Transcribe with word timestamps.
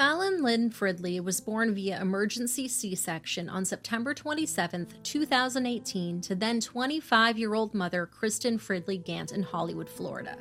Fallon 0.00 0.42
Lynn 0.42 0.70
Fridley 0.70 1.22
was 1.22 1.42
born 1.42 1.74
via 1.74 2.00
emergency 2.00 2.66
C 2.66 2.94
section 2.94 3.50
on 3.50 3.66
September 3.66 4.14
27, 4.14 4.88
2018, 5.02 6.22
to 6.22 6.34
then 6.34 6.58
25 6.58 7.38
year 7.38 7.52
old 7.52 7.74
mother 7.74 8.06
Kristen 8.06 8.58
Fridley 8.58 9.04
Gant 9.04 9.30
in 9.30 9.42
Hollywood, 9.42 9.90
Florida. 9.90 10.38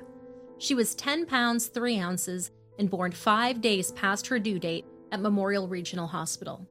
She 0.59 0.75
was 0.75 0.95
10 0.95 1.25
pounds 1.25 1.67
3 1.67 1.99
ounces 1.99 2.51
and 2.77 2.89
born 2.89 3.11
five 3.11 3.59
days 3.59 3.91
past 3.91 4.27
her 4.27 4.39
due 4.39 4.59
date 4.59 4.85
at 5.11 5.19
Memorial 5.19 5.67
Regional 5.67 6.07
Hospital. 6.07 6.65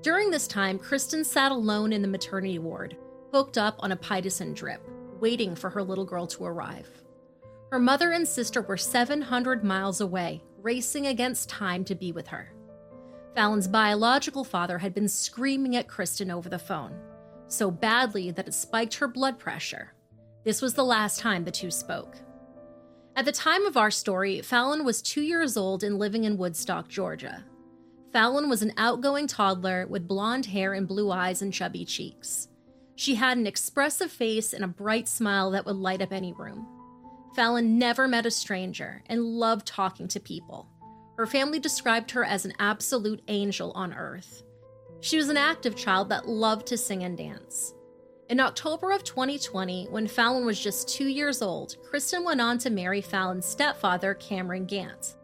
During 0.00 0.30
this 0.30 0.46
time, 0.46 0.78
Kristen 0.78 1.24
sat 1.24 1.50
alone 1.50 1.92
in 1.92 2.02
the 2.02 2.06
maternity 2.06 2.60
ward, 2.60 2.96
hooked 3.32 3.58
up 3.58 3.74
on 3.80 3.90
a 3.90 3.96
Pitocin 3.96 4.54
drip, 4.54 4.80
waiting 5.18 5.56
for 5.56 5.70
her 5.70 5.82
little 5.82 6.04
girl 6.04 6.28
to 6.28 6.44
arrive. 6.44 6.88
Her 7.72 7.80
mother 7.80 8.12
and 8.12 8.28
sister 8.28 8.62
were 8.62 8.76
700 8.76 9.64
miles 9.64 10.00
away, 10.00 10.44
racing 10.66 11.06
against 11.06 11.48
time 11.48 11.84
to 11.84 11.94
be 11.94 12.10
with 12.10 12.26
her. 12.26 12.52
Fallon's 13.36 13.68
biological 13.68 14.42
father 14.42 14.78
had 14.78 14.92
been 14.92 15.06
screaming 15.06 15.76
at 15.76 15.86
Kristen 15.86 16.28
over 16.28 16.48
the 16.48 16.58
phone, 16.58 16.92
so 17.46 17.70
badly 17.70 18.32
that 18.32 18.48
it 18.48 18.52
spiked 18.52 18.96
her 18.96 19.06
blood 19.06 19.38
pressure. 19.38 19.92
This 20.42 20.60
was 20.60 20.74
the 20.74 20.84
last 20.84 21.20
time 21.20 21.44
the 21.44 21.52
two 21.52 21.70
spoke. 21.70 22.16
At 23.14 23.26
the 23.26 23.30
time 23.30 23.64
of 23.64 23.76
our 23.76 23.92
story, 23.92 24.42
Fallon 24.42 24.84
was 24.84 25.02
two 25.02 25.22
years 25.22 25.56
old 25.56 25.84
and 25.84 26.00
living 26.00 26.24
in 26.24 26.36
Woodstock, 26.36 26.88
Georgia. 26.88 27.44
Fallon 28.12 28.48
was 28.48 28.62
an 28.62 28.72
outgoing 28.76 29.28
toddler 29.28 29.86
with 29.86 30.08
blonde 30.08 30.46
hair 30.46 30.72
and 30.72 30.88
blue 30.88 31.12
eyes 31.12 31.42
and 31.42 31.52
chubby 31.52 31.84
cheeks. 31.84 32.48
She 32.96 33.14
had 33.14 33.38
an 33.38 33.46
expressive 33.46 34.10
face 34.10 34.52
and 34.52 34.64
a 34.64 34.68
bright 34.82 35.06
smile 35.06 35.52
that 35.52 35.64
would 35.64 35.76
light 35.76 36.02
up 36.02 36.12
any 36.12 36.32
room. 36.32 36.66
Fallon 37.36 37.78
never 37.78 38.08
met 38.08 38.24
a 38.24 38.30
stranger 38.30 39.02
and 39.10 39.22
loved 39.22 39.66
talking 39.66 40.08
to 40.08 40.18
people. 40.18 40.66
Her 41.18 41.26
family 41.26 41.58
described 41.58 42.10
her 42.12 42.24
as 42.24 42.46
an 42.46 42.54
absolute 42.58 43.20
angel 43.28 43.72
on 43.72 43.92
earth. 43.92 44.42
She 45.02 45.18
was 45.18 45.28
an 45.28 45.36
active 45.36 45.76
child 45.76 46.08
that 46.08 46.26
loved 46.26 46.66
to 46.68 46.78
sing 46.78 47.04
and 47.04 47.14
dance. 47.14 47.74
In 48.30 48.40
October 48.40 48.90
of 48.90 49.04
2020, 49.04 49.88
when 49.90 50.08
Fallon 50.08 50.46
was 50.46 50.58
just 50.58 50.88
two 50.88 51.08
years 51.08 51.42
old, 51.42 51.76
Kristen 51.84 52.24
went 52.24 52.40
on 52.40 52.56
to 52.56 52.70
marry 52.70 53.02
Fallon's 53.02 53.44
stepfather, 53.44 54.14
Cameron 54.14 54.64
Gant. 54.64 55.16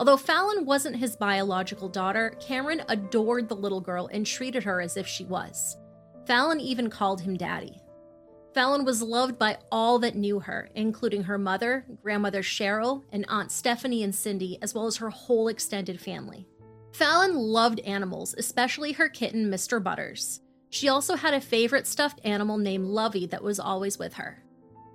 Although 0.00 0.16
Fallon 0.16 0.66
wasn't 0.66 0.96
his 0.96 1.14
biological 1.14 1.88
daughter, 1.88 2.36
Cameron 2.40 2.82
adored 2.88 3.48
the 3.48 3.54
little 3.54 3.80
girl 3.80 4.08
and 4.12 4.26
treated 4.26 4.64
her 4.64 4.80
as 4.80 4.96
if 4.96 5.06
she 5.06 5.22
was. 5.26 5.76
Fallon 6.26 6.58
even 6.58 6.90
called 6.90 7.20
him 7.20 7.36
daddy. 7.36 7.81
Fallon 8.54 8.84
was 8.84 9.00
loved 9.00 9.38
by 9.38 9.56
all 9.70 9.98
that 10.00 10.14
knew 10.14 10.40
her, 10.40 10.68
including 10.74 11.22
her 11.24 11.38
mother, 11.38 11.86
grandmother 12.02 12.42
Cheryl, 12.42 13.02
and 13.10 13.24
Aunt 13.28 13.50
Stephanie 13.50 14.02
and 14.02 14.14
Cindy, 14.14 14.58
as 14.60 14.74
well 14.74 14.86
as 14.86 14.98
her 14.98 15.08
whole 15.08 15.48
extended 15.48 16.00
family. 16.00 16.46
Fallon 16.92 17.34
loved 17.34 17.80
animals, 17.80 18.34
especially 18.36 18.92
her 18.92 19.08
kitten, 19.08 19.50
Mr. 19.50 19.82
Butters. 19.82 20.40
She 20.68 20.88
also 20.88 21.16
had 21.16 21.32
a 21.32 21.40
favorite 21.40 21.86
stuffed 21.86 22.20
animal 22.24 22.58
named 22.58 22.86
Lovey 22.86 23.26
that 23.26 23.42
was 23.42 23.58
always 23.58 23.98
with 23.98 24.14
her. 24.14 24.42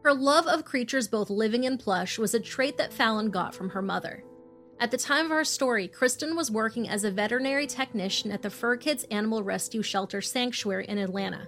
Her 0.04 0.14
love 0.14 0.46
of 0.46 0.64
creatures 0.64 1.08
both 1.08 1.30
living 1.30 1.66
and 1.66 1.80
plush 1.80 2.20
was 2.20 2.34
a 2.34 2.40
trait 2.40 2.78
that 2.78 2.94
Fallon 2.94 3.32
got 3.32 3.56
from 3.56 3.70
her 3.70 3.82
mother. 3.82 4.24
At 4.80 4.92
the 4.92 4.98
time 4.98 5.26
of 5.26 5.32
our 5.32 5.44
story, 5.44 5.88
Kristen 5.88 6.36
was 6.36 6.52
working 6.52 6.88
as 6.88 7.04
a 7.04 7.12
veterinary 7.12 7.66
technician 7.66 8.32
at 8.32 8.44
the 8.44 8.50
Fur 8.52 8.78
Kids 8.78 9.06
Animal 9.06 9.42
Rescue 9.42 9.82
Shelter 9.82 10.22
Sanctuary 10.22 10.86
in 10.88 11.00
Atlanta, 11.00 11.48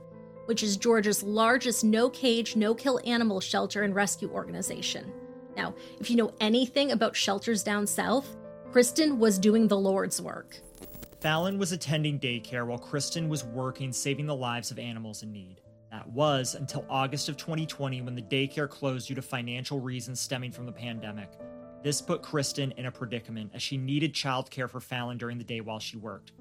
which 0.49 0.63
is 0.63 0.77
Georgia's 0.77 1.21
largest 1.21 1.83
no 1.83 2.09
cage, 2.09 2.55
no 2.55 2.73
kill 2.73 2.99
animal 3.05 3.39
shelter 3.39 3.83
and 3.83 3.93
rescue 3.93 4.31
organization. 4.31 5.13
Now, 5.55 5.75
if 5.99 6.09
you 6.09 6.15
know 6.15 6.33
anything 6.41 6.91
about 6.91 7.15
shelters 7.15 7.61
down 7.61 7.85
south, 7.85 8.35
Kristen 8.71 9.19
was 9.19 9.37
doing 9.37 9.67
the 9.67 9.77
Lord's 9.77 10.19
work. 10.19 10.57
Fallon 11.21 11.59
was 11.59 11.71
attending 11.71 12.19
daycare 12.19 12.65
while 12.65 12.79
Kristen 12.79 13.29
was 13.29 13.43
working 13.43 13.93
saving 13.93 14.25
the 14.25 14.35
lives 14.35 14.71
of 14.71 14.79
animals 14.79 15.21
in 15.21 15.31
need. 15.31 15.61
That 15.91 16.09
was 16.09 16.55
until 16.55 16.83
August 16.89 17.29
of 17.29 17.37
2020 17.37 18.01
when 18.01 18.15
the 18.15 18.21
daycare 18.23 18.67
closed 18.67 19.07
due 19.07 19.13
to 19.13 19.21
financial 19.21 19.79
reasons 19.79 20.19
stemming 20.19 20.51
from 20.51 20.65
the 20.65 20.71
pandemic. 20.71 21.29
This 21.83 22.01
put 22.01 22.23
Kristen 22.23 22.71
in 22.71 22.87
a 22.87 22.91
predicament 22.91 23.51
as 23.53 23.61
she 23.61 23.77
needed 23.77 24.15
childcare 24.15 24.67
for 24.67 24.79
Fallon 24.79 25.19
during 25.19 25.37
the 25.37 25.43
day 25.43 25.61
while 25.61 25.79
she 25.79 25.97
worked. 25.97 26.31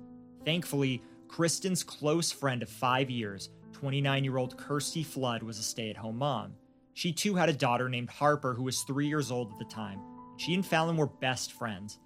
Thankfully, 0.46 1.02
Kristen's 1.28 1.84
close 1.84 2.32
friend 2.32 2.62
of 2.62 2.70
five 2.70 3.10
years, 3.10 3.50
29 3.78 4.24
year 4.24 4.36
old 4.38 4.56
Kirstie 4.56 5.06
Flood 5.06 5.44
was 5.44 5.60
a 5.60 5.62
stay 5.62 5.88
at 5.88 5.96
home 5.96 6.18
mom. 6.18 6.54
She 6.94 7.12
too 7.12 7.36
had 7.36 7.48
a 7.48 7.52
daughter 7.52 7.88
named 7.88 8.10
Harper 8.10 8.52
who 8.52 8.64
was 8.64 8.82
three 8.82 9.06
years 9.06 9.30
old 9.30 9.52
at 9.52 9.58
the 9.60 9.72
time. 9.72 10.00
She 10.36 10.52
and 10.52 10.66
Fallon 10.66 10.96
were 10.96 11.06
best 11.06 11.52
friends. 11.52 12.00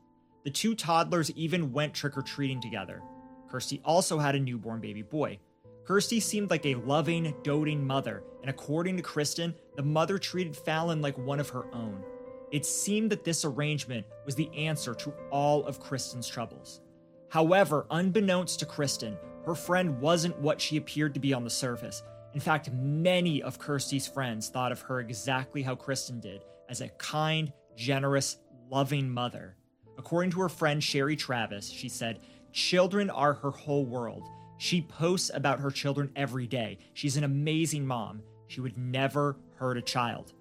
The 0.45 0.51
two 0.51 0.75
toddlers 0.75 1.31
even 1.31 1.73
went 1.73 1.95
trick 1.95 2.19
or 2.19 2.21
treating 2.21 2.61
together. 2.61 3.03
Kirstie 3.51 3.81
also 3.87 4.19
had 4.19 4.35
a 4.35 4.41
newborn 4.41 4.83
baby 4.83 5.01
boy. 5.01 5.39
Kirstie 5.87 6.21
seemed 6.21 6.51
like 6.51 6.67
a 6.67 6.75
loving, 6.75 7.35
doting 7.43 7.87
mother, 7.87 8.23
and 8.43 8.51
according 8.51 8.99
to 8.99 9.03
Kristen, 9.03 9.55
the 9.75 9.83
mother 9.83 10.19
treated 10.19 10.55
Fallon 10.55 11.01
like 11.01 11.17
one 11.17 11.41
of 11.41 11.49
her 11.49 11.73
own. 11.75 12.05
It 12.51 12.67
seemed 12.67 13.09
that 13.13 13.25
this 13.25 13.47
arrangement 13.47 14.05
was 14.27 14.35
the 14.35 14.55
answer 14.55 14.95
to 14.95 15.15
all 15.31 15.65
of 15.65 15.81
Kristen's 15.81 16.29
troubles. 16.29 16.83
However, 17.31 17.87
unbeknownst 17.91 18.61
to 18.61 18.67
Kristen, 18.67 19.17
her 19.45 19.55
friend 19.55 20.01
wasn't 20.01 20.39
what 20.39 20.61
she 20.61 20.77
appeared 20.77 21.15
to 21.15 21.21
be 21.21 21.33
on 21.33 21.45
the 21.45 21.51
surface. 21.51 22.03
In 22.35 22.41
fact, 22.41 22.71
many 22.73 23.43
of 23.43 23.59
Kirstie's 23.59 24.07
friends 24.07 24.49
thought 24.49 24.73
of 24.73 24.81
her 24.83 25.01
exactly 25.01 25.63
how 25.63 25.75
Kristen 25.75 26.21
did 26.21 26.43
as 26.69 26.81
a 26.81 26.89
kind, 26.91 27.53
generous, 27.77 28.39
loving 28.71 29.11
mother. 29.11 29.57
According 29.99 30.31
to 30.33 30.41
her 30.41 30.49
friend 30.49 30.83
Sherry 30.83 31.17
Travis, 31.17 31.69
she 31.69 31.89
said, 31.89 32.21
Children 32.53 33.11
are 33.11 33.35
her 33.35 33.51
whole 33.51 33.85
world. 33.85 34.29
She 34.59 34.83
posts 34.83 35.31
about 35.35 35.61
her 35.61 35.71
children 35.71 36.11
every 36.17 36.47
day. 36.47 36.79
She's 36.95 37.17
an 37.17 37.25
amazing 37.25 37.87
mom. 37.87 38.23
She 38.47 38.61
would 38.61 38.79
never 38.79 39.37
hurt 39.57 39.77
a 39.77 39.83
child. 39.83 40.33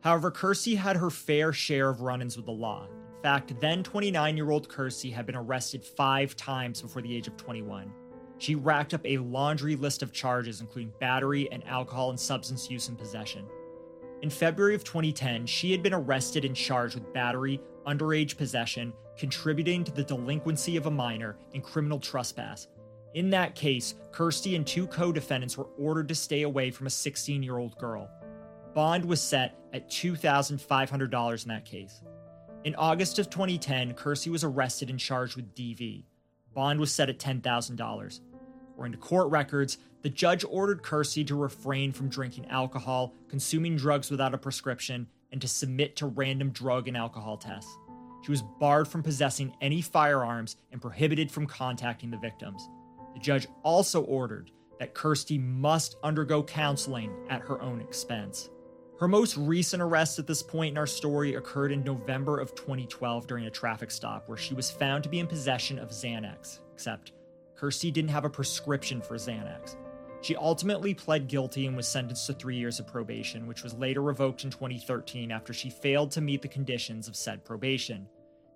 However, 0.00 0.30
Kirstie 0.30 0.76
had 0.76 0.96
her 0.96 1.10
fair 1.10 1.52
share 1.52 1.88
of 1.90 2.00
run 2.00 2.22
ins 2.22 2.36
with 2.36 2.46
the 2.46 2.52
law. 2.52 2.86
In 3.16 3.22
fact, 3.22 3.60
then 3.60 3.82
29 3.82 4.36
year 4.36 4.50
old 4.50 4.68
Kirstie 4.68 5.12
had 5.12 5.26
been 5.26 5.36
arrested 5.36 5.84
five 5.84 6.36
times 6.36 6.80
before 6.80 7.02
the 7.02 7.14
age 7.14 7.26
of 7.26 7.36
21. 7.36 7.92
She 8.38 8.54
racked 8.54 8.94
up 8.94 9.04
a 9.04 9.18
laundry 9.18 9.76
list 9.76 10.02
of 10.02 10.12
charges, 10.12 10.60
including 10.60 10.92
battery 11.00 11.50
and 11.50 11.66
alcohol 11.66 12.10
and 12.10 12.18
substance 12.18 12.70
use 12.70 12.88
and 12.88 12.96
possession. 12.96 13.44
In 14.22 14.30
February 14.30 14.74
of 14.74 14.84
2010, 14.84 15.46
she 15.46 15.70
had 15.70 15.82
been 15.82 15.94
arrested 15.94 16.44
and 16.44 16.54
charged 16.54 16.94
with 16.94 17.12
battery, 17.12 17.60
underage 17.86 18.36
possession, 18.36 18.92
contributing 19.16 19.84
to 19.84 19.92
the 19.92 20.02
delinquency 20.02 20.76
of 20.76 20.86
a 20.86 20.90
minor, 20.90 21.36
and 21.54 21.62
criminal 21.62 21.98
trespass. 21.98 22.68
In 23.14 23.30
that 23.30 23.54
case, 23.54 23.94
Kirstie 24.12 24.56
and 24.56 24.66
two 24.66 24.86
co 24.86 25.12
defendants 25.12 25.56
were 25.56 25.68
ordered 25.78 26.08
to 26.08 26.14
stay 26.14 26.42
away 26.42 26.70
from 26.70 26.86
a 26.86 26.90
16 26.90 27.42
year 27.42 27.58
old 27.58 27.76
girl. 27.78 28.08
Bond 28.74 29.04
was 29.04 29.20
set 29.20 29.58
at 29.72 29.90
$2,500 29.90 31.42
in 31.42 31.48
that 31.48 31.64
case. 31.64 32.02
In 32.64 32.74
August 32.74 33.18
of 33.18 33.30
2010, 33.30 33.94
Kirstie 33.94 34.30
was 34.30 34.44
arrested 34.44 34.90
and 34.90 34.98
charged 34.98 35.36
with 35.36 35.54
DV. 35.54 36.04
Bond 36.54 36.80
was 36.80 36.92
set 36.92 37.08
at 37.08 37.18
$10,000. 37.18 38.20
According 38.78 38.92
to 38.92 38.98
court 38.98 39.28
records, 39.32 39.78
the 40.02 40.08
judge 40.08 40.44
ordered 40.48 40.84
Kirstie 40.84 41.26
to 41.26 41.34
refrain 41.34 41.92
from 41.92 42.08
drinking 42.08 42.46
alcohol, 42.46 43.12
consuming 43.28 43.74
drugs 43.74 44.08
without 44.08 44.34
a 44.34 44.38
prescription, 44.38 45.08
and 45.32 45.40
to 45.40 45.48
submit 45.48 45.96
to 45.96 46.06
random 46.06 46.50
drug 46.50 46.86
and 46.86 46.96
alcohol 46.96 47.36
tests. 47.36 47.76
She 48.22 48.30
was 48.30 48.44
barred 48.60 48.86
from 48.86 49.02
possessing 49.02 49.52
any 49.60 49.82
firearms 49.82 50.54
and 50.70 50.80
prohibited 50.80 51.28
from 51.28 51.48
contacting 51.48 52.12
the 52.12 52.18
victims. 52.18 52.68
The 53.14 53.18
judge 53.18 53.48
also 53.64 54.02
ordered 54.04 54.52
that 54.78 54.94
Kirstie 54.94 55.44
must 55.44 55.96
undergo 56.04 56.44
counseling 56.44 57.12
at 57.28 57.40
her 57.40 57.60
own 57.60 57.80
expense. 57.80 58.48
Her 59.00 59.08
most 59.08 59.36
recent 59.36 59.82
arrest 59.82 60.20
at 60.20 60.28
this 60.28 60.44
point 60.44 60.70
in 60.70 60.78
our 60.78 60.86
story 60.86 61.34
occurred 61.34 61.72
in 61.72 61.82
November 61.82 62.38
of 62.38 62.54
2012 62.54 63.26
during 63.26 63.46
a 63.46 63.50
traffic 63.50 63.90
stop 63.90 64.28
where 64.28 64.38
she 64.38 64.54
was 64.54 64.70
found 64.70 65.02
to 65.02 65.10
be 65.10 65.18
in 65.18 65.26
possession 65.26 65.80
of 65.80 65.88
Xanax, 65.90 66.60
except 66.72 67.10
Kirstie 67.58 67.92
didn't 67.92 68.10
have 68.10 68.24
a 68.24 68.30
prescription 68.30 69.00
for 69.00 69.16
Xanax. 69.16 69.76
She 70.20 70.36
ultimately 70.36 70.94
pled 70.94 71.28
guilty 71.28 71.66
and 71.66 71.76
was 71.76 71.88
sentenced 71.88 72.26
to 72.26 72.32
three 72.32 72.56
years 72.56 72.78
of 72.78 72.86
probation, 72.86 73.46
which 73.46 73.62
was 73.62 73.74
later 73.74 74.02
revoked 74.02 74.44
in 74.44 74.50
2013 74.50 75.30
after 75.30 75.52
she 75.52 75.70
failed 75.70 76.10
to 76.12 76.20
meet 76.20 76.42
the 76.42 76.48
conditions 76.48 77.08
of 77.08 77.16
said 77.16 77.44
probation. 77.44 78.06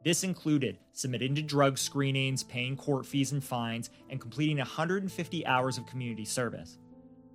This 0.04 0.24
included 0.24 0.78
submitting 0.92 1.34
to 1.36 1.42
drug 1.42 1.78
screenings, 1.78 2.42
paying 2.42 2.76
court 2.76 3.06
fees 3.06 3.32
and 3.32 3.42
fines, 3.42 3.90
and 4.10 4.20
completing 4.20 4.58
150 4.58 5.46
hours 5.46 5.78
of 5.78 5.86
community 5.86 6.24
service. 6.24 6.78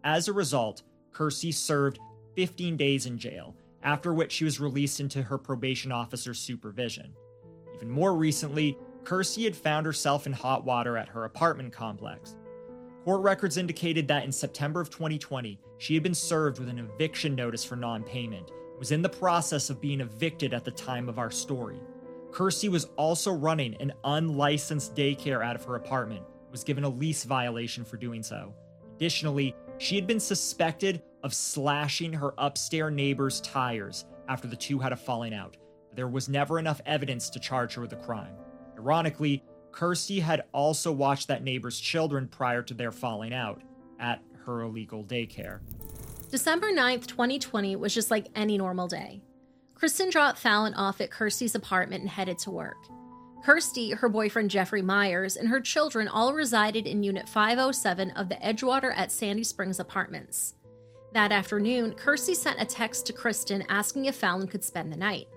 As 0.04 0.28
a 0.28 0.34
result, 0.34 0.84
Kirstie 1.14 1.54
served 1.54 2.00
15 2.36 2.76
days 2.76 3.06
in 3.06 3.18
jail, 3.18 3.56
after 3.84 4.14
which 4.14 4.34
she 4.34 4.44
was 4.44 4.60
released 4.60 5.00
into 5.00 5.22
her 5.22 5.38
probation 5.38 5.92
officer's 5.92 6.40
supervision. 6.40 7.14
Even 7.74 7.90
more 7.90 8.16
recently, 8.16 8.78
Kirstie 9.08 9.46
had 9.46 9.56
found 9.56 9.86
herself 9.86 10.28
in 10.28 10.34
hot 10.34 10.66
water 10.66 10.98
at 10.98 11.08
her 11.08 11.24
apartment 11.24 11.72
complex. 11.72 12.36
Court 13.06 13.22
records 13.22 13.56
indicated 13.56 14.06
that 14.10 14.26
in 14.26 14.34
September 14.34 14.82
of 14.82 14.90
2020, 14.90 15.58
she 15.78 15.94
had 15.94 16.04
been 16.04 16.14
served 16.14 16.60
with 16.60 16.68
an 16.68 16.78
eviction 16.78 17.34
notice 17.34 17.64
for 17.64 17.78
non 17.78 18.04
payment 18.04 18.52
was 18.78 18.92
in 18.92 19.02
the 19.02 19.08
process 19.08 19.70
of 19.70 19.80
being 19.80 20.02
evicted 20.02 20.54
at 20.54 20.66
the 20.66 20.72
time 20.72 21.08
of 21.08 21.20
our 21.20 21.32
story. 21.32 21.80
Kirstie 22.32 22.68
was 22.68 22.90
also 22.98 23.32
running 23.32 23.76
an 23.76 23.94
unlicensed 24.04 24.94
daycare 24.94 25.42
out 25.44 25.56
of 25.56 25.64
her 25.64 25.76
apartment, 25.76 26.26
was 26.52 26.66
given 26.66 26.84
a 26.84 26.90
lease 26.90 27.24
violation 27.24 27.86
for 27.86 27.96
doing 27.96 28.22
so. 28.22 28.54
Additionally, 28.98 29.56
she 29.78 29.96
had 29.96 30.06
been 30.06 30.20
suspected 30.20 31.02
of 31.24 31.34
slashing 31.34 32.12
her 32.12 32.34
upstairs 32.38 32.94
neighbor's 32.94 33.40
tires 33.40 34.04
after 34.28 34.50
the 34.50 34.56
two 34.58 34.80
had 34.80 34.92
a 34.92 34.98
falling 34.98 35.34
out. 35.34 35.56
There 35.96 36.10
was 36.10 36.28
never 36.28 36.60
enough 36.60 36.82
evidence 36.86 37.30
to 37.30 37.40
charge 37.40 37.74
her 37.76 37.82
with 37.82 37.94
a 37.94 38.04
crime. 38.04 38.36
Ironically, 38.78 39.44
Kirstie 39.72 40.22
had 40.22 40.44
also 40.54 40.92
watched 40.92 41.28
that 41.28 41.44
neighbor's 41.44 41.80
children 41.80 42.28
prior 42.28 42.62
to 42.64 42.74
their 42.74 42.92
falling 42.92 43.34
out 43.34 43.62
at 44.00 44.22
her 44.46 44.62
illegal 44.62 45.04
daycare. 45.04 45.60
December 46.32 46.72
9th, 46.72 47.08
2020 47.08 47.76
was 47.76 47.94
just 47.94 48.12
like 48.12 48.28
any 48.36 48.58
normal 48.58 48.88
day. 48.88 49.22
Kristen 49.76 50.10
dropped 50.10 50.40
Fallon 50.40 50.74
off 50.74 51.00
at 51.00 51.12
Kirstie's 51.12 51.56
apartment 51.56 52.02
and 52.02 52.10
headed 52.10 52.40
to 52.40 52.52
work. 52.52 52.78
Kirstie, 53.46 53.96
her 53.96 54.10
boyfriend 54.10 54.50
Jeffrey 54.50 54.82
Myers, 54.82 55.38
and 55.38 55.48
her 55.48 55.62
children 55.62 56.08
all 56.08 56.34
resided 56.34 56.88
in 56.88 57.04
Unit 57.04 57.30
507 57.30 58.12
of 58.12 58.30
the 58.30 58.36
Edgewater 58.36 58.92
at 58.96 59.12
Sandy 59.12 59.44
Springs 59.44 59.80
apartments. 59.80 60.56
That 61.14 61.32
afternoon, 61.32 61.94
Kirstie 61.94 62.36
sent 62.36 62.62
a 62.62 62.66
text 62.66 63.06
to 63.06 63.14
Kristen 63.14 63.64
asking 63.70 64.06
if 64.06 64.16
Fallon 64.16 64.48
could 64.48 64.64
spend 64.64 64.92
the 64.92 64.98
night. 64.98 65.28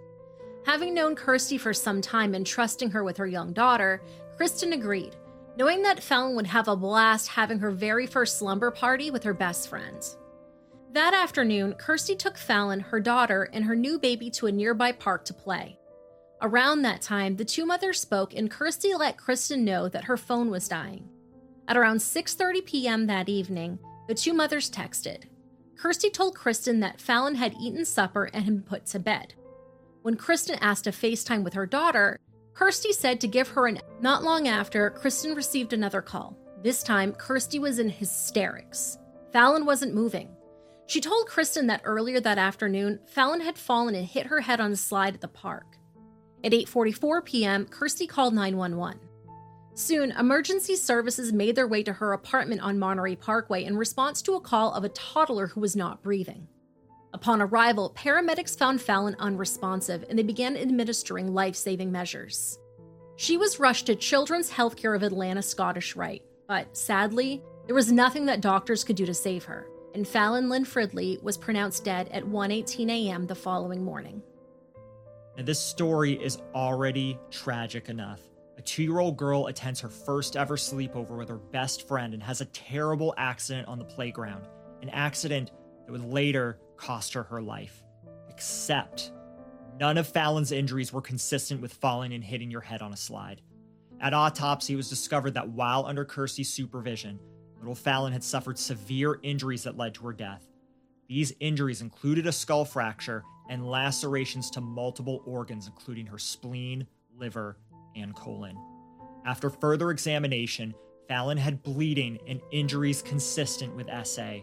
Having 0.67 0.95
known 0.95 1.17
Kirstie 1.17 1.61
for 1.61 1.73
some 1.73 2.01
time 2.01 2.35
and 2.35 2.47
trusting 2.47 2.91
her 2.91 3.03
with 3.03 3.17
her 3.17 3.27
young 3.27 3.53
daughter, 3.53 4.03
Kristen 4.37 4.73
agreed, 4.73 5.17
knowing 5.57 5.83
that 5.83 6.03
Fallon 6.03 6.37
would 6.37 6.47
have 6.47 6.69
a 6.69 6.77
blast 6.77 7.29
having 7.29 7.59
her 7.59 7.71
very 7.71 8.07
first 8.07 8.39
slumber 8.39 8.71
party 8.71 9.11
with 9.11 9.25
her 9.25 9.35
best 9.35 9.69
friend. 9.69 10.03
That 10.93 11.15
afternoon, 11.15 11.75
Kirstie 11.75 12.19
took 12.19 12.37
Fallon, 12.37 12.81
her 12.81 13.01
daughter, 13.01 13.49
and 13.53 13.65
her 13.65 13.77
new 13.77 13.99
baby 13.99 14.29
to 14.31 14.47
a 14.47 14.53
nearby 14.53 14.93
park 14.93 15.25
to 15.27 15.35
play. 15.35 15.79
Around 16.43 16.83
that 16.83 17.03
time, 17.03 17.37
the 17.37 17.45
two 17.45 17.67
mothers 17.67 18.01
spoke 18.01 18.35
and 18.35 18.51
Kirstie 18.51 18.99
let 18.99 19.19
Kristen 19.19 19.65
know 19.65 19.89
that 19.89 20.05
her 20.05 20.17
phone 20.17 20.51
was 20.51 20.69
dying. 20.69 21.09
At 21.69 21.77
around 21.77 21.99
6:30 21.99 22.65
p.m. 22.65 23.07
that 23.07 23.29
evening, 23.29 23.79
the 24.09 24.15
two 24.15 24.33
mothers 24.33 24.71
texted. 24.71 25.25
Kirstie 25.77 26.13
told 26.13 26.35
Kristen 26.35 26.81
that 26.81 27.01
Fallon 27.01 27.37
had 27.37 27.55
eaten 27.61 27.85
supper 27.85 28.25
and 28.33 28.45
had 28.45 28.55
been 28.55 28.63
put 28.63 28.87
to 28.87 28.99
bed. 28.99 29.35
When 30.03 30.17
Kristen 30.17 30.57
asked 30.63 30.85
to 30.85 30.91
FaceTime 30.91 31.45
with 31.45 31.53
her 31.53 31.67
daughter, 31.67 32.19
Kirstie 32.55 32.93
said 32.93 33.21
to 33.21 33.29
give 33.29 33.49
her 33.49 33.67
an 33.67 33.81
not 34.01 34.23
long 34.23 34.49
after, 34.49 34.89
Kristen 34.89 35.35
received 35.35 35.75
another 35.75 36.01
call. 36.01 36.37
This 36.63 36.83
time, 36.83 37.13
Kirstie 37.13 37.61
was 37.61 37.79
in 37.79 37.91
hysterics. 37.91 38.99
Fallon 39.31 39.67
wasn't 39.67 39.95
moving. 39.95 40.35
She 40.87 41.03
told 41.03 41.27
Kristen 41.27 41.67
that 41.67 41.83
earlier 41.85 42.19
that 42.19 42.39
afternoon, 42.39 43.01
Fallon 43.07 43.43
had 43.43 43.59
fallen 43.59 43.95
and 43.95 44.07
hit 44.07 44.27
her 44.27 44.41
head 44.41 44.59
on 44.59 44.73
a 44.73 44.77
slide 44.77 45.15
at 45.15 45.21
the 45.21 45.29
park. 45.29 45.77
At 46.43 46.53
8:44 46.53 47.25
p.m., 47.25 47.67
Kirstie 47.67 48.09
called 48.09 48.33
911. 48.33 49.01
Soon, 49.75 50.13
emergency 50.13 50.77
services 50.77 51.33
made 51.33 51.57
their 51.57 51.69
way 51.69 51.83
to 51.83 51.93
her 51.93 52.15
apartment 52.15 52.63
on 52.63 52.79
Monterey 52.79 53.17
Parkway 53.17 53.65
in 53.65 53.77
response 53.77 54.23
to 54.23 54.35
a 54.35 54.41
call 54.41 54.73
of 54.73 54.85
a 54.85 54.89
toddler 54.89 55.49
who 55.49 55.61
was 55.61 55.77
not 55.77 56.03
breathing. 56.03 56.49
Upon 57.13 57.43
arrival, 57.43 57.93
paramedics 57.97 58.57
found 58.57 58.81
Fallon 58.81 59.17
unresponsive 59.19 60.05
and 60.09 60.19
they 60.19 60.23
began 60.23 60.57
administering 60.57 61.35
life 61.35 61.57
saving 61.57 61.91
measures. 61.91 62.59
She 63.17 63.37
was 63.37 63.61
rushed 63.61 63.87
to 63.87 63.97
Children's 63.97 64.51
Healthcare 64.51 64.97
of 64.97 65.03
Atlanta 65.03 65.43
Scottish 65.43 65.97
Rite, 65.97 66.23
but 66.47 66.77
sadly, 66.77 67.43
there 67.67 67.75
was 67.75 67.93
nothing 67.93 68.27
that 68.27 68.41
doctors 68.41 68.85
could 68.85 68.97
do 68.97 69.07
to 69.07 69.15
save 69.15 69.45
her 69.45 69.67
and 69.95 70.07
Fallon 70.07 70.49
Lynn 70.49 70.65
Fridley 70.65 71.23
was 71.23 71.37
pronounced 71.37 71.85
dead 71.85 72.09
at 72.13 72.25
1:18 72.25 72.91
a.m. 72.91 73.27
the 73.27 73.35
following 73.35 73.83
morning. 73.83 74.23
And 75.37 75.47
this 75.47 75.61
story 75.61 76.13
is 76.13 76.39
already 76.55 77.19
tragic 77.31 77.89
enough. 77.89 78.21
A 78.59 78.63
two 78.63 78.83
year 78.83 78.99
old 78.99 79.17
girl 79.17 79.47
attends 79.47 79.81
her 79.81 79.89
first 79.89 80.37
ever 80.37 80.57
sleepover 80.57 81.17
with 81.17 81.29
her 81.29 81.39
best 81.39 81.89
friend 81.89 82.15
and 82.15 82.23
has 82.23 82.41
a 82.41 82.47
terrible 82.47 83.15
accident 83.17 83.69
on 83.69 83.79
the 83.79 83.85
playground, 83.85 84.47
an 84.83 84.91
accident 84.91 85.51
that 85.87 85.93
would 85.93 86.05
later 86.05 86.59
cost 86.81 87.13
her 87.15 87.23
her 87.25 87.43
life. 87.43 87.83
Except, 88.29 89.13
none 89.79 89.99
of 89.99 90.09
Fallon's 90.09 90.53
injuries 90.53 90.93
were 90.93 91.03
consistent 91.03 91.61
with 91.61 91.75
falling 91.75 92.13
and 92.13 92.25
hitting 92.25 92.51
your 92.51 92.61
head 92.61 92.83
on 92.83 92.93
a 92.93 92.97
slide. 92.97 93.43
At 94.01 94.15
autopsy, 94.15 94.73
it 94.73 94.77
was 94.77 94.89
discovered 94.89 95.35
that 95.35 95.51
while 95.51 95.85
under 95.85 96.05
Kirstie's 96.05 96.53
supervision, 96.53 97.21
Little 97.59 97.75
Fallon 97.75 98.13
had 98.13 98.25
suffered 98.25 98.59
severe 98.59 99.21
injuries 99.23 99.65
that 99.65 99.77
led 99.77 99.95
to 99.95 100.07
her 100.07 100.13
death. 100.15 100.47
These 101.07 101.35
injuries 101.41 101.83
included 101.83 102.27
a 102.27 102.33
skull 102.33 102.65
fracture 102.65 103.23
and 103.51 103.69
lacerations 103.69 104.51
to 104.53 104.61
multiple 104.61 105.23
organs, 105.27 105.67
including 105.67 106.07
her 106.07 106.19
spleen, 106.19 106.87
liver, 107.19 107.59
and 107.95 108.15
colon. 108.15 108.57
After 109.27 109.51
further 109.51 109.91
examination, 109.91 110.75
Fallon 111.09 111.37
had 111.37 111.63
bleeding 111.63 112.19
and 112.27 112.41
injuries 112.53 113.03
consistent 113.03 113.75
with 113.77 113.89
SA. 114.07 114.39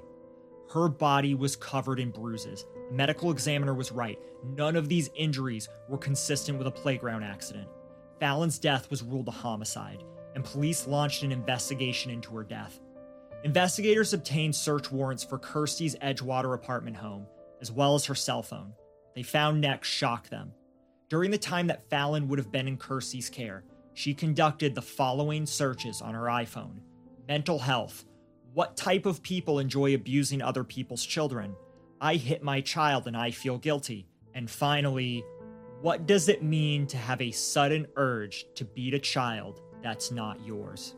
Her 0.73 0.89
body 0.89 1.33
was 1.33 1.55
covered 1.55 1.99
in 1.99 2.11
bruises. 2.11 2.65
The 2.89 2.95
medical 2.95 3.31
examiner 3.31 3.73
was 3.73 3.91
right. 3.91 4.19
None 4.43 4.75
of 4.75 4.89
these 4.89 5.09
injuries 5.15 5.69
were 5.87 5.97
consistent 5.97 6.57
with 6.57 6.67
a 6.67 6.71
playground 6.71 7.23
accident. 7.23 7.67
Fallon's 8.19 8.59
death 8.59 8.89
was 8.89 9.03
ruled 9.03 9.27
a 9.27 9.31
homicide, 9.31 10.03
and 10.35 10.43
police 10.43 10.87
launched 10.87 11.23
an 11.23 11.31
investigation 11.31 12.11
into 12.11 12.35
her 12.35 12.43
death. 12.43 12.79
Investigators 13.43 14.13
obtained 14.13 14.55
search 14.55 14.91
warrants 14.91 15.23
for 15.23 15.37
Kirstie's 15.37 15.95
Edgewater 15.97 16.53
apartment 16.53 16.97
home, 16.97 17.27
as 17.61 17.71
well 17.71 17.95
as 17.95 18.05
her 18.05 18.15
cell 18.15 18.43
phone. 18.43 18.73
They 19.15 19.23
found 19.23 19.61
next 19.61 19.87
shocked 19.87 20.29
them. 20.29 20.51
During 21.09 21.31
the 21.31 21.37
time 21.37 21.67
that 21.67 21.89
Fallon 21.89 22.27
would 22.27 22.39
have 22.39 22.51
been 22.51 22.67
in 22.67 22.77
Kirstie's 22.77 23.29
care, 23.29 23.63
she 23.93 24.13
conducted 24.13 24.75
the 24.75 24.81
following 24.81 25.45
searches 25.45 26.01
on 26.01 26.13
her 26.13 26.25
iPhone 26.25 26.81
mental 27.27 27.59
health. 27.59 28.05
What 28.57 28.75
type 28.75 29.05
of 29.05 29.21
people 29.21 29.59
enjoy 29.59 29.93
abusing 29.93 30.41
other 30.41 30.63
people's 30.63 31.05
children? 31.05 31.55
I 32.01 32.15
hit 32.15 32.41
my 32.41 32.61
child 32.61 33.05
and 33.05 33.15
I 33.15 33.29
feel 33.29 33.59
guilty. 33.59 34.07
And 34.33 34.49
finally, 34.49 35.23
what 35.81 36.07
does 36.07 36.27
it 36.27 36.41
mean 36.41 36.87
to 36.87 36.97
have 36.97 37.21
a 37.21 37.29
sudden 37.29 37.85
urge 37.97 38.47
to 38.55 38.65
beat 38.65 38.95
a 38.95 38.99
child 38.99 39.61
that's 39.83 40.09
not 40.09 40.43
yours? 40.43 40.95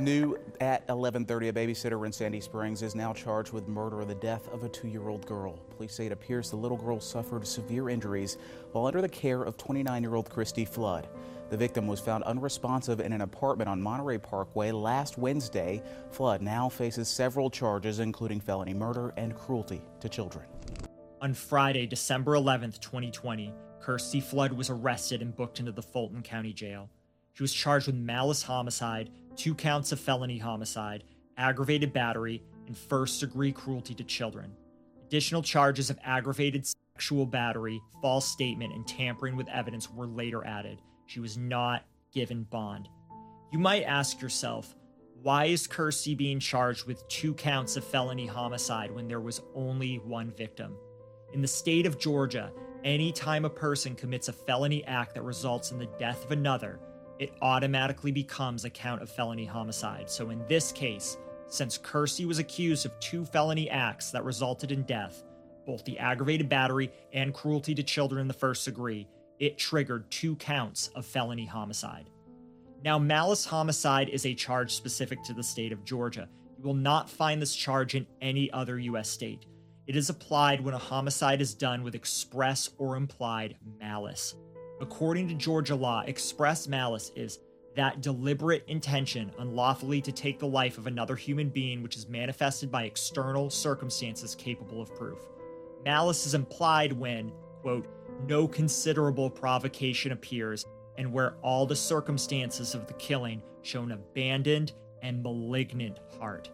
New 0.00 0.38
at 0.62 0.88
11:30, 0.88 1.50
a 1.50 1.52
babysitter 1.52 2.06
in 2.06 2.10
Sandy 2.10 2.40
Springs 2.40 2.80
is 2.80 2.94
now 2.94 3.12
charged 3.12 3.52
with 3.52 3.68
murder 3.68 4.00
of 4.00 4.08
the 4.08 4.14
death 4.14 4.48
of 4.48 4.64
a 4.64 4.68
two-year-old 4.70 5.26
girl. 5.26 5.58
Police 5.76 5.92
say 5.92 6.06
it 6.06 6.12
appears 6.12 6.48
the 6.48 6.56
little 6.56 6.78
girl 6.78 7.00
suffered 7.00 7.46
severe 7.46 7.90
injuries 7.90 8.38
while 8.72 8.86
under 8.86 9.02
the 9.02 9.08
care 9.10 9.42
of 9.42 9.58
29-year-old 9.58 10.30
Christy 10.30 10.64
Flood. 10.64 11.06
The 11.54 11.58
victim 11.58 11.86
was 11.86 12.00
found 12.00 12.24
unresponsive 12.24 12.98
in 12.98 13.12
an 13.12 13.20
apartment 13.20 13.70
on 13.70 13.80
Monterey 13.80 14.18
Parkway 14.18 14.72
last 14.72 15.18
Wednesday. 15.18 15.84
Flood 16.10 16.42
now 16.42 16.68
faces 16.68 17.06
several 17.06 17.48
charges, 17.48 18.00
including 18.00 18.40
felony 18.40 18.74
murder 18.74 19.14
and 19.16 19.36
cruelty 19.36 19.80
to 20.00 20.08
children. 20.08 20.46
On 21.20 21.32
Friday, 21.32 21.86
December 21.86 22.32
11th, 22.32 22.80
2020, 22.80 23.54
Kirstie 23.80 24.20
Flood 24.20 24.52
was 24.52 24.68
arrested 24.68 25.22
and 25.22 25.36
booked 25.36 25.60
into 25.60 25.70
the 25.70 25.80
Fulton 25.80 26.22
County 26.22 26.52
Jail. 26.52 26.90
She 27.34 27.44
was 27.44 27.52
charged 27.52 27.86
with 27.86 27.94
malice 27.94 28.42
homicide, 28.42 29.10
two 29.36 29.54
counts 29.54 29.92
of 29.92 30.00
felony 30.00 30.38
homicide, 30.38 31.04
aggravated 31.36 31.92
battery, 31.92 32.42
and 32.66 32.76
first 32.76 33.20
degree 33.20 33.52
cruelty 33.52 33.94
to 33.94 34.02
children. 34.02 34.50
Additional 35.06 35.40
charges 35.40 35.88
of 35.88 36.00
aggravated 36.02 36.66
sexual 36.96 37.26
battery, 37.26 37.80
false 38.02 38.26
statement, 38.26 38.74
and 38.74 38.88
tampering 38.88 39.36
with 39.36 39.48
evidence 39.50 39.88
were 39.88 40.08
later 40.08 40.44
added. 40.44 40.80
She 41.06 41.20
was 41.20 41.36
not 41.36 41.84
given 42.12 42.44
bond. 42.44 42.88
You 43.52 43.58
might 43.58 43.82
ask 43.82 44.20
yourself, 44.20 44.74
why 45.22 45.46
is 45.46 45.66
Kirstie 45.66 46.16
being 46.16 46.38
charged 46.38 46.86
with 46.86 47.06
two 47.08 47.34
counts 47.34 47.76
of 47.76 47.84
felony 47.84 48.26
homicide 48.26 48.90
when 48.90 49.08
there 49.08 49.20
was 49.20 49.40
only 49.54 49.96
one 49.96 50.30
victim? 50.30 50.76
In 51.32 51.40
the 51.40 51.48
state 51.48 51.86
of 51.86 51.98
Georgia, 51.98 52.52
any 52.84 53.10
time 53.10 53.44
a 53.44 53.50
person 53.50 53.94
commits 53.94 54.28
a 54.28 54.32
felony 54.32 54.84
act 54.84 55.14
that 55.14 55.22
results 55.22 55.72
in 55.72 55.78
the 55.78 55.88
death 55.98 56.24
of 56.24 56.32
another, 56.32 56.78
it 57.18 57.32
automatically 57.40 58.12
becomes 58.12 58.64
a 58.64 58.70
count 58.70 59.00
of 59.00 59.08
felony 59.08 59.46
homicide. 59.46 60.10
So 60.10 60.30
in 60.30 60.44
this 60.46 60.72
case, 60.72 61.16
since 61.48 61.78
Kirstie 61.78 62.26
was 62.26 62.38
accused 62.38 62.84
of 62.84 62.98
two 63.00 63.24
felony 63.24 63.70
acts 63.70 64.10
that 64.10 64.24
resulted 64.24 64.72
in 64.72 64.82
death, 64.82 65.22
both 65.64 65.84
the 65.84 65.98
aggravated 65.98 66.48
battery 66.48 66.92
and 67.12 67.32
cruelty 67.32 67.74
to 67.76 67.82
children 67.82 68.20
in 68.20 68.28
the 68.28 68.34
first 68.34 68.64
degree, 68.64 69.08
it 69.38 69.58
triggered 69.58 70.10
two 70.10 70.36
counts 70.36 70.88
of 70.94 71.06
felony 71.06 71.46
homicide. 71.46 72.10
Now, 72.84 72.98
malice 72.98 73.44
homicide 73.44 74.08
is 74.10 74.26
a 74.26 74.34
charge 74.34 74.74
specific 74.74 75.22
to 75.24 75.32
the 75.32 75.42
state 75.42 75.72
of 75.72 75.84
Georgia. 75.84 76.28
You 76.58 76.64
will 76.64 76.74
not 76.74 77.08
find 77.08 77.40
this 77.40 77.54
charge 77.54 77.94
in 77.94 78.06
any 78.20 78.50
other 78.52 78.78
U.S. 78.78 79.08
state. 79.08 79.46
It 79.86 79.96
is 79.96 80.10
applied 80.10 80.60
when 80.60 80.74
a 80.74 80.78
homicide 80.78 81.40
is 81.40 81.54
done 81.54 81.82
with 81.82 81.94
express 81.94 82.70
or 82.78 82.96
implied 82.96 83.56
malice. 83.80 84.34
According 84.80 85.28
to 85.28 85.34
Georgia 85.34 85.74
law, 85.74 86.02
express 86.06 86.68
malice 86.68 87.10
is 87.16 87.38
that 87.76 88.00
deliberate 88.00 88.64
intention 88.68 89.32
unlawfully 89.38 90.00
to 90.00 90.12
take 90.12 90.38
the 90.38 90.46
life 90.46 90.78
of 90.78 90.86
another 90.86 91.16
human 91.16 91.48
being 91.48 91.82
which 91.82 91.96
is 91.96 92.08
manifested 92.08 92.70
by 92.70 92.84
external 92.84 93.50
circumstances 93.50 94.34
capable 94.34 94.80
of 94.80 94.94
proof. 94.94 95.18
Malice 95.84 96.26
is 96.26 96.34
implied 96.34 96.92
when, 96.92 97.32
quote, 97.62 97.86
no 98.26 98.48
considerable 98.48 99.30
provocation 99.30 100.12
appears 100.12 100.64
and 100.98 101.12
where 101.12 101.34
all 101.42 101.66
the 101.66 101.76
circumstances 101.76 102.74
of 102.74 102.86
the 102.86 102.94
killing 102.94 103.42
show 103.62 103.82
an 103.82 103.92
abandoned 103.92 104.72
and 105.02 105.22
malignant 105.22 105.98
heart. 106.18 106.50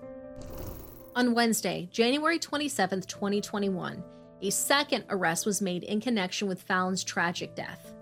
On 1.15 1.35
Wednesday, 1.35 1.89
January 1.93 2.39
27, 2.39 3.03
2021, 3.03 4.03
a 4.43 4.51
second 4.51 5.05
arrest 5.11 5.45
was 5.45 5.61
made 5.61 5.83
in 5.83 6.01
connection 6.01 6.49
with 6.49 6.63
Fallon's 6.63 7.05
tragic 7.05 7.55
death. 7.55 7.93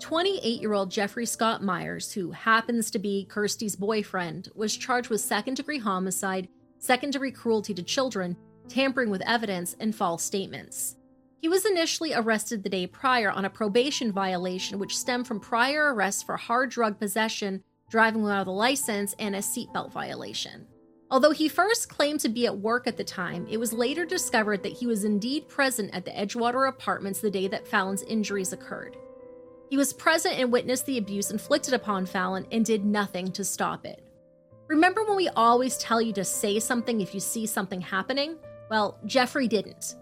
28 0.00 0.60
year 0.60 0.74
old 0.74 0.90
Jeffrey 0.90 1.26
Scott 1.26 1.62
Myers, 1.62 2.12
who 2.12 2.30
happens 2.30 2.90
to 2.90 2.98
be 2.98 3.26
Kirstie's 3.28 3.76
boyfriend, 3.76 4.48
was 4.54 4.76
charged 4.76 5.08
with 5.08 5.20
second 5.20 5.54
degree 5.54 5.78
homicide, 5.78 6.48
second 6.78 7.12
degree 7.12 7.32
cruelty 7.32 7.72
to 7.74 7.82
children, 7.82 8.36
tampering 8.68 9.10
with 9.10 9.22
evidence, 9.22 9.74
and 9.80 9.94
false 9.94 10.22
statements. 10.22 10.96
He 11.44 11.48
was 11.48 11.66
initially 11.66 12.14
arrested 12.14 12.62
the 12.62 12.70
day 12.70 12.86
prior 12.86 13.30
on 13.30 13.44
a 13.44 13.50
probation 13.50 14.10
violation, 14.10 14.78
which 14.78 14.96
stemmed 14.96 15.26
from 15.26 15.40
prior 15.40 15.92
arrests 15.92 16.22
for 16.22 16.38
hard 16.38 16.70
drug 16.70 16.98
possession, 16.98 17.62
driving 17.90 18.22
without 18.22 18.46
a 18.46 18.50
license, 18.50 19.14
and 19.18 19.36
a 19.36 19.40
seatbelt 19.40 19.92
violation. 19.92 20.66
Although 21.10 21.32
he 21.32 21.50
first 21.50 21.90
claimed 21.90 22.20
to 22.20 22.30
be 22.30 22.46
at 22.46 22.56
work 22.56 22.86
at 22.86 22.96
the 22.96 23.04
time, 23.04 23.46
it 23.50 23.58
was 23.58 23.74
later 23.74 24.06
discovered 24.06 24.62
that 24.62 24.72
he 24.72 24.86
was 24.86 25.04
indeed 25.04 25.46
present 25.46 25.94
at 25.94 26.06
the 26.06 26.12
Edgewater 26.12 26.66
apartments 26.66 27.20
the 27.20 27.30
day 27.30 27.46
that 27.48 27.68
Fallon's 27.68 28.04
injuries 28.04 28.54
occurred. 28.54 28.96
He 29.68 29.76
was 29.76 29.92
present 29.92 30.38
and 30.38 30.50
witnessed 30.50 30.86
the 30.86 30.96
abuse 30.96 31.30
inflicted 31.30 31.74
upon 31.74 32.06
Fallon 32.06 32.46
and 32.52 32.64
did 32.64 32.86
nothing 32.86 33.30
to 33.32 33.44
stop 33.44 33.84
it. 33.84 34.02
Remember 34.66 35.04
when 35.04 35.16
we 35.16 35.28
always 35.28 35.76
tell 35.76 36.00
you 36.00 36.14
to 36.14 36.24
say 36.24 36.58
something 36.58 37.02
if 37.02 37.12
you 37.12 37.20
see 37.20 37.44
something 37.44 37.82
happening? 37.82 38.38
Well, 38.70 38.98
Jeffrey 39.04 39.46
didn't. 39.46 39.96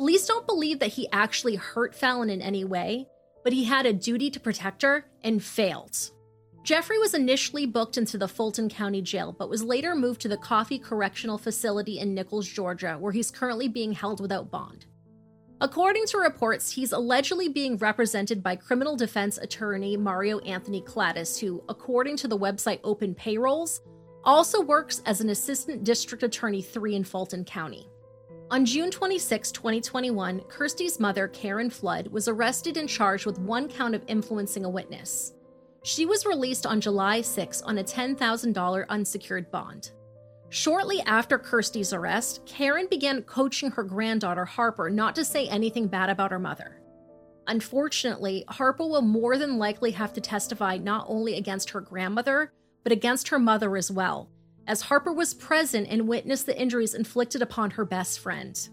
Police 0.00 0.26
don't 0.26 0.46
believe 0.46 0.78
that 0.78 0.94
he 0.94 1.10
actually 1.12 1.56
hurt 1.56 1.94
Fallon 1.94 2.30
in 2.30 2.40
any 2.40 2.64
way, 2.64 3.06
but 3.44 3.52
he 3.52 3.64
had 3.64 3.84
a 3.84 3.92
duty 3.92 4.30
to 4.30 4.40
protect 4.40 4.80
her 4.80 5.04
and 5.22 5.44
failed. 5.44 5.94
Jeffrey 6.62 6.98
was 6.98 7.12
initially 7.12 7.66
booked 7.66 7.98
into 7.98 8.16
the 8.16 8.26
Fulton 8.26 8.70
County 8.70 9.02
Jail, 9.02 9.36
but 9.38 9.50
was 9.50 9.62
later 9.62 9.94
moved 9.94 10.22
to 10.22 10.28
the 10.28 10.38
Coffee 10.38 10.78
Correctional 10.78 11.36
Facility 11.36 11.98
in 11.98 12.14
Nichols, 12.14 12.48
Georgia, 12.48 12.96
where 12.98 13.12
he's 13.12 13.30
currently 13.30 13.68
being 13.68 13.92
held 13.92 14.22
without 14.22 14.50
bond. 14.50 14.86
According 15.60 16.06
to 16.06 16.16
reports, 16.16 16.72
he's 16.72 16.92
allegedly 16.92 17.50
being 17.50 17.76
represented 17.76 18.42
by 18.42 18.56
criminal 18.56 18.96
defense 18.96 19.36
attorney 19.36 19.98
Mario 19.98 20.38
Anthony 20.38 20.80
Cladis, 20.80 21.38
who, 21.38 21.62
according 21.68 22.16
to 22.16 22.26
the 22.26 22.38
website 22.38 22.80
Open 22.84 23.14
Payrolls, 23.14 23.82
also 24.24 24.62
works 24.62 25.02
as 25.04 25.20
an 25.20 25.28
assistant 25.28 25.84
district 25.84 26.22
attorney 26.22 26.62
3 26.62 26.94
in 26.94 27.04
Fulton 27.04 27.44
County. 27.44 27.89
On 28.50 28.64
June 28.64 28.90
26, 28.90 29.52
2021, 29.52 30.40
Kirstie's 30.48 30.98
mother, 30.98 31.28
Karen 31.28 31.70
Flood, 31.70 32.08
was 32.08 32.26
arrested 32.26 32.76
and 32.76 32.88
charged 32.88 33.24
with 33.24 33.38
one 33.38 33.68
count 33.68 33.94
of 33.94 34.02
influencing 34.08 34.64
a 34.64 34.68
witness. 34.68 35.34
She 35.84 36.04
was 36.04 36.26
released 36.26 36.66
on 36.66 36.80
July 36.80 37.20
6 37.20 37.62
on 37.62 37.78
a 37.78 37.84
$10,000 37.84 38.88
unsecured 38.88 39.52
bond. 39.52 39.92
Shortly 40.48 41.00
after 41.02 41.38
Kirstie's 41.38 41.92
arrest, 41.92 42.44
Karen 42.44 42.88
began 42.90 43.22
coaching 43.22 43.70
her 43.70 43.84
granddaughter 43.84 44.44
Harper 44.44 44.90
not 44.90 45.14
to 45.14 45.24
say 45.24 45.46
anything 45.46 45.86
bad 45.86 46.10
about 46.10 46.32
her 46.32 46.40
mother. 46.40 46.82
Unfortunately, 47.46 48.44
Harper 48.48 48.84
will 48.84 49.00
more 49.00 49.38
than 49.38 49.58
likely 49.58 49.92
have 49.92 50.12
to 50.14 50.20
testify 50.20 50.76
not 50.76 51.04
only 51.08 51.36
against 51.36 51.70
her 51.70 51.80
grandmother, 51.80 52.52
but 52.82 52.90
against 52.90 53.28
her 53.28 53.38
mother 53.38 53.76
as 53.76 53.92
well, 53.92 54.28
as 54.70 54.82
Harper 54.82 55.12
was 55.12 55.34
present 55.34 55.88
and 55.90 56.06
witnessed 56.06 56.46
the 56.46 56.56
injuries 56.56 56.94
inflicted 56.94 57.42
upon 57.42 57.72
her 57.72 57.84
best 57.84 58.20
friend. 58.20 58.68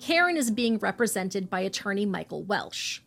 Karen 0.00 0.36
is 0.36 0.50
being 0.50 0.76
represented 0.78 1.48
by 1.48 1.60
attorney 1.60 2.04
Michael 2.04 2.42
Welsh. 2.42 2.98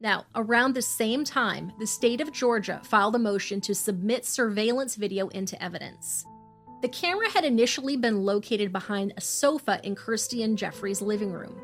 Now, 0.00 0.24
around 0.36 0.74
the 0.74 0.82
same 0.82 1.24
time, 1.24 1.72
the 1.80 1.86
state 1.88 2.20
of 2.20 2.30
Georgia 2.30 2.80
filed 2.84 3.16
a 3.16 3.18
motion 3.18 3.60
to 3.62 3.74
submit 3.74 4.24
surveillance 4.24 4.94
video 4.94 5.26
into 5.30 5.60
evidence. 5.60 6.24
The 6.80 6.88
camera 6.90 7.28
had 7.28 7.44
initially 7.44 7.96
been 7.96 8.22
located 8.24 8.70
behind 8.70 9.12
a 9.16 9.20
sofa 9.20 9.80
in 9.82 9.96
Kirstie 9.96 10.44
and 10.44 10.56
Jeffrey's 10.56 11.02
living 11.02 11.32
room. 11.32 11.60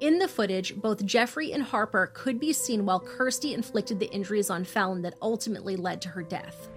In 0.00 0.18
the 0.18 0.26
footage, 0.26 0.74
both 0.74 1.06
Jeffrey 1.06 1.52
and 1.52 1.62
Harper 1.62 2.10
could 2.14 2.40
be 2.40 2.52
seen 2.52 2.84
while 2.84 2.98
Kirstie 2.98 3.54
inflicted 3.54 4.00
the 4.00 4.10
injuries 4.10 4.50
on 4.50 4.64
Fallon 4.64 5.02
that 5.02 5.14
ultimately 5.22 5.76
led 5.76 6.02
to 6.02 6.08
her 6.08 6.24
death. 6.24 6.68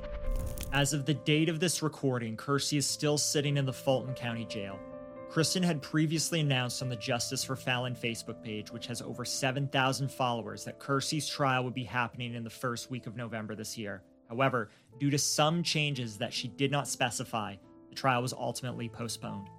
As 0.71 0.93
of 0.93 1.03
the 1.03 1.15
date 1.15 1.49
of 1.49 1.59
this 1.59 1.81
recording, 1.81 2.37
Kirstie 2.37 2.77
is 2.77 2.85
still 2.85 3.17
sitting 3.17 3.57
in 3.57 3.65
the 3.65 3.73
Fulton 3.73 4.13
County 4.13 4.45
Jail. 4.45 4.79
Kristen 5.27 5.63
had 5.63 5.81
previously 5.81 6.41
announced 6.41 6.83
on 6.83 6.89
the 6.89 6.95
Justice 6.95 7.43
for 7.43 7.55
Fallon 7.55 7.95
Facebook 7.95 8.43
page, 8.43 8.71
which 8.71 8.85
has 8.85 9.01
over 9.01 9.25
7,000 9.25 10.11
followers, 10.11 10.63
that 10.65 10.79
Kirstie's 10.79 11.27
trial 11.27 11.63
would 11.63 11.73
be 11.73 11.83
happening 11.83 12.35
in 12.35 12.43
the 12.43 12.51
first 12.51 12.91
week 12.91 13.07
of 13.07 13.15
November 13.15 13.55
this 13.55 13.79
year. 13.79 14.03
However, 14.29 14.69
due 14.99 15.09
to 15.09 15.17
some 15.17 15.63
changes 15.63 16.19
that 16.19 16.33
she 16.33 16.49
did 16.49 16.69
not 16.69 16.87
specify, 16.87 17.55
the 17.89 17.95
trial 17.95 18.21
was 18.21 18.33
ultimately 18.33 18.89
postponed. 18.89 19.49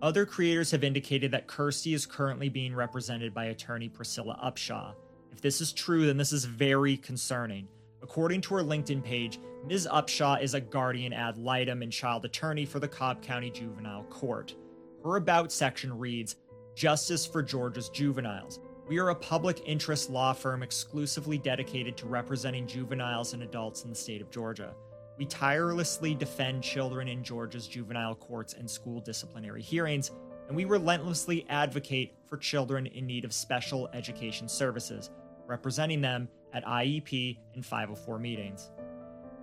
Other 0.00 0.24
creators 0.24 0.70
have 0.70 0.84
indicated 0.84 1.32
that 1.32 1.48
Kirstie 1.48 1.94
is 1.94 2.06
currently 2.06 2.48
being 2.48 2.74
represented 2.74 3.34
by 3.34 3.46
attorney 3.46 3.90
Priscilla 3.90 4.40
Upshaw. 4.42 4.94
If 5.32 5.42
this 5.42 5.60
is 5.60 5.74
true, 5.74 6.06
then 6.06 6.16
this 6.16 6.32
is 6.32 6.46
very 6.46 6.96
concerning. 6.96 7.68
According 8.08 8.42
to 8.42 8.54
her 8.54 8.62
LinkedIn 8.62 9.02
page, 9.02 9.40
Ms. 9.66 9.88
Upshaw 9.90 10.40
is 10.40 10.54
a 10.54 10.60
guardian 10.60 11.12
ad 11.12 11.38
litem 11.38 11.82
and 11.82 11.90
child 11.90 12.24
attorney 12.24 12.64
for 12.64 12.78
the 12.78 12.86
Cobb 12.86 13.20
County 13.20 13.50
Juvenile 13.50 14.04
Court. 14.04 14.54
Her 15.02 15.16
About 15.16 15.50
section 15.50 15.98
reads 15.98 16.36
Justice 16.76 17.26
for 17.26 17.42
Georgia's 17.42 17.88
Juveniles. 17.88 18.60
We 18.86 18.98
are 19.00 19.08
a 19.08 19.14
public 19.16 19.60
interest 19.66 20.08
law 20.08 20.32
firm 20.34 20.62
exclusively 20.62 21.36
dedicated 21.36 21.96
to 21.96 22.06
representing 22.06 22.68
juveniles 22.68 23.32
and 23.32 23.42
adults 23.42 23.82
in 23.82 23.90
the 23.90 23.96
state 23.96 24.22
of 24.22 24.30
Georgia. 24.30 24.72
We 25.18 25.24
tirelessly 25.24 26.14
defend 26.14 26.62
children 26.62 27.08
in 27.08 27.24
Georgia's 27.24 27.66
juvenile 27.66 28.14
courts 28.14 28.54
and 28.54 28.70
school 28.70 29.00
disciplinary 29.00 29.62
hearings, 29.62 30.12
and 30.46 30.56
we 30.56 30.64
relentlessly 30.64 31.44
advocate 31.48 32.14
for 32.28 32.36
children 32.36 32.86
in 32.86 33.04
need 33.04 33.24
of 33.24 33.32
special 33.32 33.88
education 33.92 34.48
services, 34.48 35.10
representing 35.48 36.00
them 36.00 36.28
at 36.56 36.64
IEP 36.64 37.36
and 37.54 37.64
504 37.64 38.18
meetings. 38.18 38.70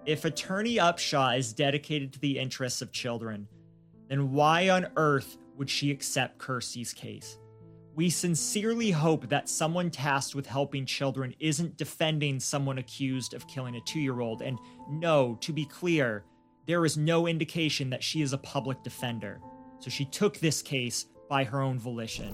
If 0.05 0.25
Attorney 0.25 0.77
Upshaw 0.77 1.37
is 1.37 1.53
dedicated 1.53 2.11
to 2.13 2.19
the 2.19 2.39
interests 2.39 2.81
of 2.81 2.91
children, 2.91 3.47
then 4.09 4.31
why 4.31 4.69
on 4.69 4.87
earth 4.97 5.37
would 5.55 5.69
she 5.69 5.91
accept 5.91 6.39
Kirstie's 6.39 6.91
case? 6.91 7.37
We 7.95 8.09
sincerely 8.09 8.89
hope 8.89 9.29
that 9.29 9.47
someone 9.47 9.91
tasked 9.91 10.33
with 10.33 10.47
helping 10.47 10.87
children 10.87 11.35
isn't 11.39 11.77
defending 11.77 12.39
someone 12.39 12.79
accused 12.79 13.35
of 13.35 13.47
killing 13.47 13.75
a 13.75 13.81
two 13.81 13.99
year 13.99 14.19
old. 14.19 14.41
And 14.41 14.57
no, 14.89 15.37
to 15.41 15.53
be 15.53 15.65
clear, 15.65 16.25
there 16.65 16.83
is 16.85 16.97
no 16.97 17.27
indication 17.27 17.91
that 17.91 18.03
she 18.03 18.23
is 18.23 18.33
a 18.33 18.37
public 18.39 18.81
defender. 18.83 19.39
So 19.79 19.91
she 19.91 20.05
took 20.05 20.39
this 20.39 20.63
case 20.63 21.05
by 21.29 21.43
her 21.43 21.61
own 21.61 21.77
volition. 21.77 22.33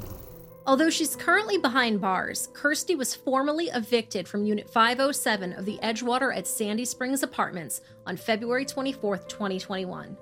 Although 0.70 0.92
she's 0.92 1.16
currently 1.16 1.58
behind 1.58 2.00
bars, 2.00 2.50
Kirstie 2.54 2.96
was 2.96 3.16
formally 3.16 3.70
evicted 3.70 4.28
from 4.28 4.46
Unit 4.46 4.70
507 4.70 5.54
of 5.54 5.66
the 5.66 5.80
Edgewater 5.82 6.32
at 6.38 6.46
Sandy 6.46 6.86
Springs 6.86 7.24
Apartments 7.24 7.82
on 8.06 8.16
February 8.16 8.66
24, 8.66 9.18
2021. 9.18 10.16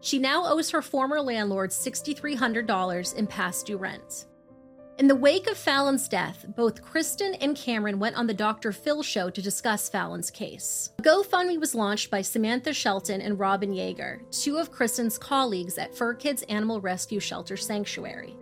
She 0.00 0.18
now 0.18 0.46
owes 0.46 0.70
her 0.70 0.80
former 0.80 1.20
landlord 1.20 1.68
$6,300 1.68 3.14
in 3.14 3.26
past 3.26 3.66
due 3.66 3.76
rent. 3.76 4.24
In 4.98 5.06
the 5.06 5.14
wake 5.14 5.46
of 5.50 5.58
Fallon's 5.58 6.08
death, 6.08 6.46
both 6.56 6.80
Kristen 6.80 7.34
and 7.34 7.54
Cameron 7.54 7.98
went 7.98 8.16
on 8.16 8.26
the 8.26 8.32
Dr. 8.32 8.72
Phil 8.72 9.02
show 9.02 9.28
to 9.28 9.42
discuss 9.42 9.90
Fallon's 9.90 10.30
case. 10.30 10.92
A 10.98 11.02
GoFundMe 11.02 11.60
was 11.60 11.74
launched 11.74 12.10
by 12.10 12.22
Samantha 12.22 12.72
Shelton 12.72 13.20
and 13.20 13.38
Robin 13.38 13.74
Yeager, 13.74 14.20
two 14.30 14.56
of 14.56 14.72
Kristen's 14.72 15.18
colleagues 15.18 15.76
at 15.76 15.94
Fur 15.94 16.14
Kids 16.14 16.42
Animal 16.44 16.80
Rescue 16.80 17.20
Shelter 17.20 17.58
Sanctuary. 17.58 18.34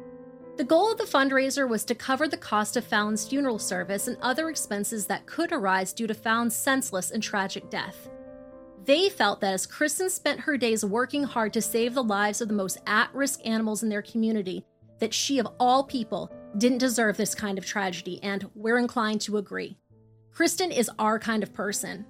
The 0.59 0.65
goal 0.65 0.91
of 0.91 0.99
the 0.99 1.05
fundraiser 1.05 1.67
was 1.69 1.85
to 1.85 1.95
cover 1.95 2.27
the 2.27 2.37
cost 2.37 2.77
of 2.77 2.85
Fallon's 2.85 3.29
funeral 3.29 3.61
service 3.61 4.09
and 4.09 4.17
other 4.21 4.50
expenses 4.50 5.07
that 5.07 5.25
could 5.25 5.53
arise 5.53 5.93
due 5.93 6.09
to 6.09 6.15
Fallon's 6.15 6.57
senseless 6.57 7.12
and 7.12 7.23
tragic 7.23 7.71
death. 7.71 8.11
They 8.85 9.09
felt 9.09 9.41
that 9.41 9.55
as 9.55 9.67
Kristen 9.67 10.11
spent 10.11 10.41
her 10.41 10.57
days 10.57 10.85
working 10.85 11.23
hard 11.23 11.53
to 11.53 11.62
save 11.62 11.95
the 11.95 12.03
lives 12.03 12.41
of 12.41 12.49
the 12.49 12.55
most 12.55 12.79
at 12.88 13.15
risk 13.15 13.38
animals 13.47 13.85
in 13.85 13.88
their 13.88 14.03
community, 14.03 14.65
that 14.99 15.15
she, 15.15 15.38
of 15.38 15.47
all 15.61 15.85
people, 15.85 16.33
didn't 16.57 16.79
deserve 16.79 17.17
this 17.17 17.37
kind 17.37 17.57
of 17.57 17.65
tragedy, 17.65 18.19
and 18.25 18.50
we're 18.57 18.79
inclined 18.79 19.21
to 19.21 19.37
agree. 19.37 19.79
Kristen 20.33 20.73
is 20.73 20.91
our 20.99 21.21
kind 21.21 21.45
of 21.45 21.55
person. 21.55 22.05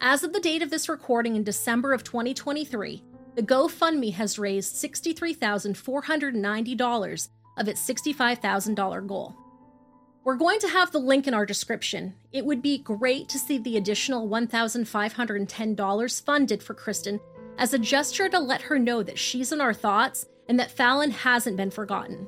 As 0.00 0.24
of 0.24 0.32
the 0.32 0.40
date 0.40 0.62
of 0.62 0.70
this 0.70 0.88
recording 0.88 1.36
in 1.36 1.44
December 1.44 1.92
of 1.92 2.02
2023, 2.02 3.04
the 3.36 3.42
GoFundMe 3.42 4.14
has 4.14 4.36
raised 4.36 4.74
$63,490 4.74 7.28
of 7.56 7.68
its 7.68 7.86
$65,000 7.86 9.06
goal. 9.06 9.34
We're 10.24 10.36
going 10.36 10.58
to 10.60 10.68
have 10.68 10.90
the 10.90 10.98
link 10.98 11.26
in 11.26 11.34
our 11.34 11.44
description. 11.44 12.14
It 12.32 12.46
would 12.46 12.62
be 12.62 12.78
great 12.78 13.28
to 13.28 13.38
see 13.38 13.58
the 13.58 13.76
additional 13.76 14.26
$1,510 14.28 16.22
funded 16.22 16.62
for 16.62 16.72
Kristen 16.72 17.20
as 17.58 17.74
a 17.74 17.78
gesture 17.78 18.28
to 18.30 18.38
let 18.38 18.62
her 18.62 18.78
know 18.78 19.02
that 19.02 19.18
she's 19.18 19.52
in 19.52 19.60
our 19.60 19.74
thoughts 19.74 20.26
and 20.48 20.58
that 20.58 20.70
Fallon 20.70 21.10
hasn't 21.10 21.56
been 21.56 21.70
forgotten. 21.70 22.26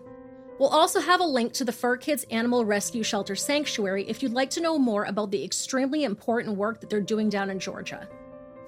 We'll 0.59 0.69
also 0.69 1.01
have 1.01 1.21
a 1.21 1.25
link 1.25 1.53
to 1.55 1.65
the 1.65 1.73
Fur 1.73 1.97
Kids 1.97 2.25
Animal 2.31 2.65
Rescue 2.65 3.03
Shelter 3.03 3.37
Sanctuary 3.37 4.09
if 4.09 4.23
you'd 4.23 4.33
like 4.33 4.51
to 4.51 4.61
know 4.61 4.79
more 4.79 5.05
about 5.05 5.31
the 5.31 5.45
extremely 5.45 6.05
important 6.05 6.57
work 6.57 6.81
that 6.81 6.89
they're 6.89 7.01
doing 7.01 7.29
down 7.29 7.51
in 7.51 7.59
Georgia. 7.59 8.09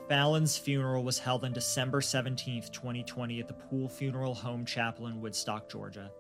Fallon's 0.09 0.57
funeral 0.57 1.05
was 1.05 1.19
held 1.19 1.45
on 1.45 1.53
December 1.53 2.00
17, 2.00 2.62
2020, 2.73 3.41
at 3.41 3.49
the 3.49 3.55
Pool 3.55 3.88
Funeral 3.88 4.35
Home 4.35 4.65
Chapel 4.65 5.07
in 5.07 5.21
Woodstock, 5.21 5.71
Georgia. 5.71 6.11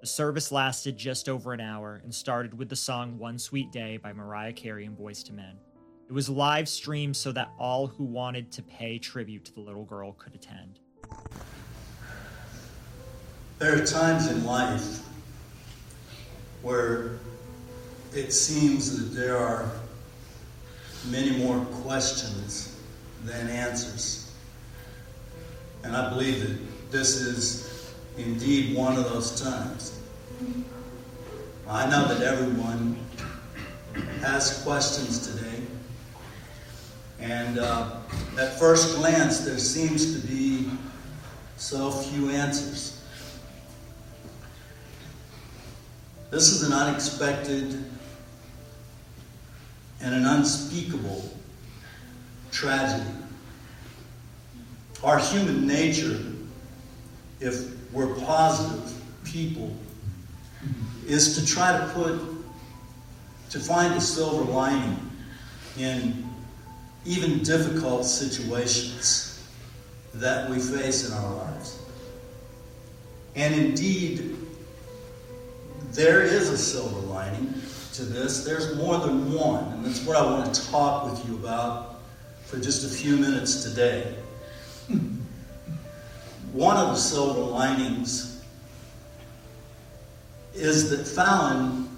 The 0.00 0.06
service 0.06 0.52
lasted 0.52 0.96
just 0.96 1.28
over 1.28 1.52
an 1.52 1.60
hour 1.60 2.00
and 2.04 2.14
started 2.14 2.56
with 2.56 2.68
the 2.68 2.76
song 2.76 3.18
One 3.18 3.36
Sweet 3.36 3.72
Day 3.72 3.96
by 3.96 4.12
Mariah 4.12 4.52
Carey 4.52 4.84
and 4.84 4.96
Boyz 4.96 5.28
II 5.28 5.34
Men. 5.34 5.56
It 6.08 6.12
was 6.12 6.28
live 6.28 6.68
streamed 6.68 7.16
so 7.16 7.32
that 7.32 7.50
all 7.58 7.88
who 7.88 8.04
wanted 8.04 8.52
to 8.52 8.62
pay 8.62 8.98
tribute 8.98 9.44
to 9.46 9.54
the 9.54 9.60
little 9.60 9.84
girl 9.84 10.12
could 10.12 10.36
attend. 10.36 10.78
There 13.58 13.74
are 13.74 13.84
times 13.84 14.30
in 14.30 14.44
life 14.44 15.02
where 16.62 17.18
it 18.14 18.32
seems 18.32 18.96
that 18.98 19.18
there 19.18 19.36
are 19.36 19.68
many 21.10 21.36
more 21.38 21.64
questions 21.82 22.80
than 23.24 23.48
answers. 23.48 24.32
And 25.82 25.96
I 25.96 26.08
believe 26.08 26.40
that 26.40 26.92
this 26.92 27.16
is 27.16 27.77
indeed 28.18 28.76
one 28.76 28.96
of 28.96 29.04
those 29.04 29.40
times. 29.40 30.00
I 31.68 31.88
know 31.88 32.06
that 32.08 32.22
everyone 32.22 32.98
has 34.20 34.62
questions 34.62 35.26
today. 35.26 35.62
And 37.20 37.58
uh, 37.58 37.96
at 38.38 38.58
first 38.58 38.96
glance, 38.96 39.40
there 39.40 39.58
seems 39.58 40.20
to 40.20 40.26
be 40.26 40.70
so 41.56 41.90
few 41.90 42.30
answers. 42.30 43.02
This 46.30 46.50
is 46.50 46.62
an 46.62 46.72
unexpected 46.72 47.84
and 50.00 50.14
an 50.14 50.24
unspeakable 50.24 51.28
tragedy. 52.52 53.10
Our 55.02 55.18
human 55.18 55.66
nature, 55.66 56.18
if 57.40 57.92
we're 57.92 58.14
positive 58.16 58.92
people, 59.24 59.74
is 61.06 61.38
to 61.38 61.46
try 61.46 61.72
to 61.72 61.86
put, 61.94 62.20
to 63.50 63.58
find 63.58 63.94
a 63.94 64.00
silver 64.00 64.50
lining 64.50 64.98
in 65.78 66.28
even 67.04 67.42
difficult 67.42 68.04
situations 68.04 69.48
that 70.14 70.50
we 70.50 70.58
face 70.58 71.08
in 71.08 71.14
our 71.14 71.34
lives. 71.34 71.78
And 73.36 73.54
indeed, 73.54 74.36
there 75.92 76.22
is 76.22 76.50
a 76.50 76.58
silver 76.58 77.00
lining 77.00 77.54
to 77.94 78.02
this. 78.04 78.44
There's 78.44 78.76
more 78.76 78.98
than 78.98 79.32
one, 79.32 79.72
and 79.72 79.84
that's 79.84 80.04
what 80.04 80.16
I 80.16 80.22
want 80.22 80.54
to 80.54 80.70
talk 80.70 81.10
with 81.10 81.26
you 81.26 81.36
about 81.36 82.00
for 82.44 82.58
just 82.58 82.84
a 82.84 82.88
few 82.88 83.16
minutes 83.16 83.64
today. 83.64 84.14
One 86.58 86.76
of 86.76 86.88
the 86.88 86.96
silver 86.96 87.38
linings 87.38 88.42
is 90.54 90.90
that 90.90 91.06
Fallon, 91.06 91.88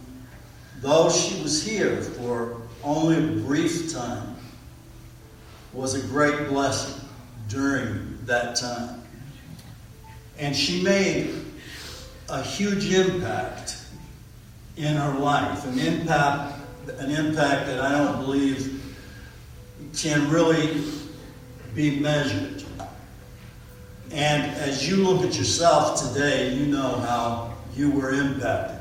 though 0.82 1.08
she 1.08 1.42
was 1.42 1.66
here 1.66 1.96
for 2.02 2.60
only 2.84 3.16
a 3.16 3.42
brief 3.42 3.90
time, 3.90 4.36
was 5.72 5.94
a 5.94 6.06
great 6.08 6.48
blessing 6.48 7.02
during 7.48 8.18
that 8.26 8.54
time. 8.54 9.02
And 10.38 10.54
she 10.54 10.82
made 10.82 11.42
a 12.28 12.42
huge 12.42 12.92
impact 12.92 13.78
in 14.76 14.94
her 14.94 15.18
life, 15.18 15.64
an 15.64 15.78
impact, 15.78 16.60
an 16.98 17.10
impact 17.10 17.64
that 17.64 17.80
I 17.80 17.92
don't 17.92 18.18
believe 18.18 18.94
can 19.96 20.28
really 20.28 20.82
be 21.74 21.98
measured. 21.98 22.64
And 24.12 24.42
as 24.56 24.88
you 24.88 24.96
look 24.96 25.24
at 25.24 25.36
yourself 25.36 26.12
today, 26.12 26.54
you 26.54 26.66
know 26.66 26.98
how 27.00 27.54
you 27.74 27.90
were 27.90 28.12
impacted. 28.12 28.80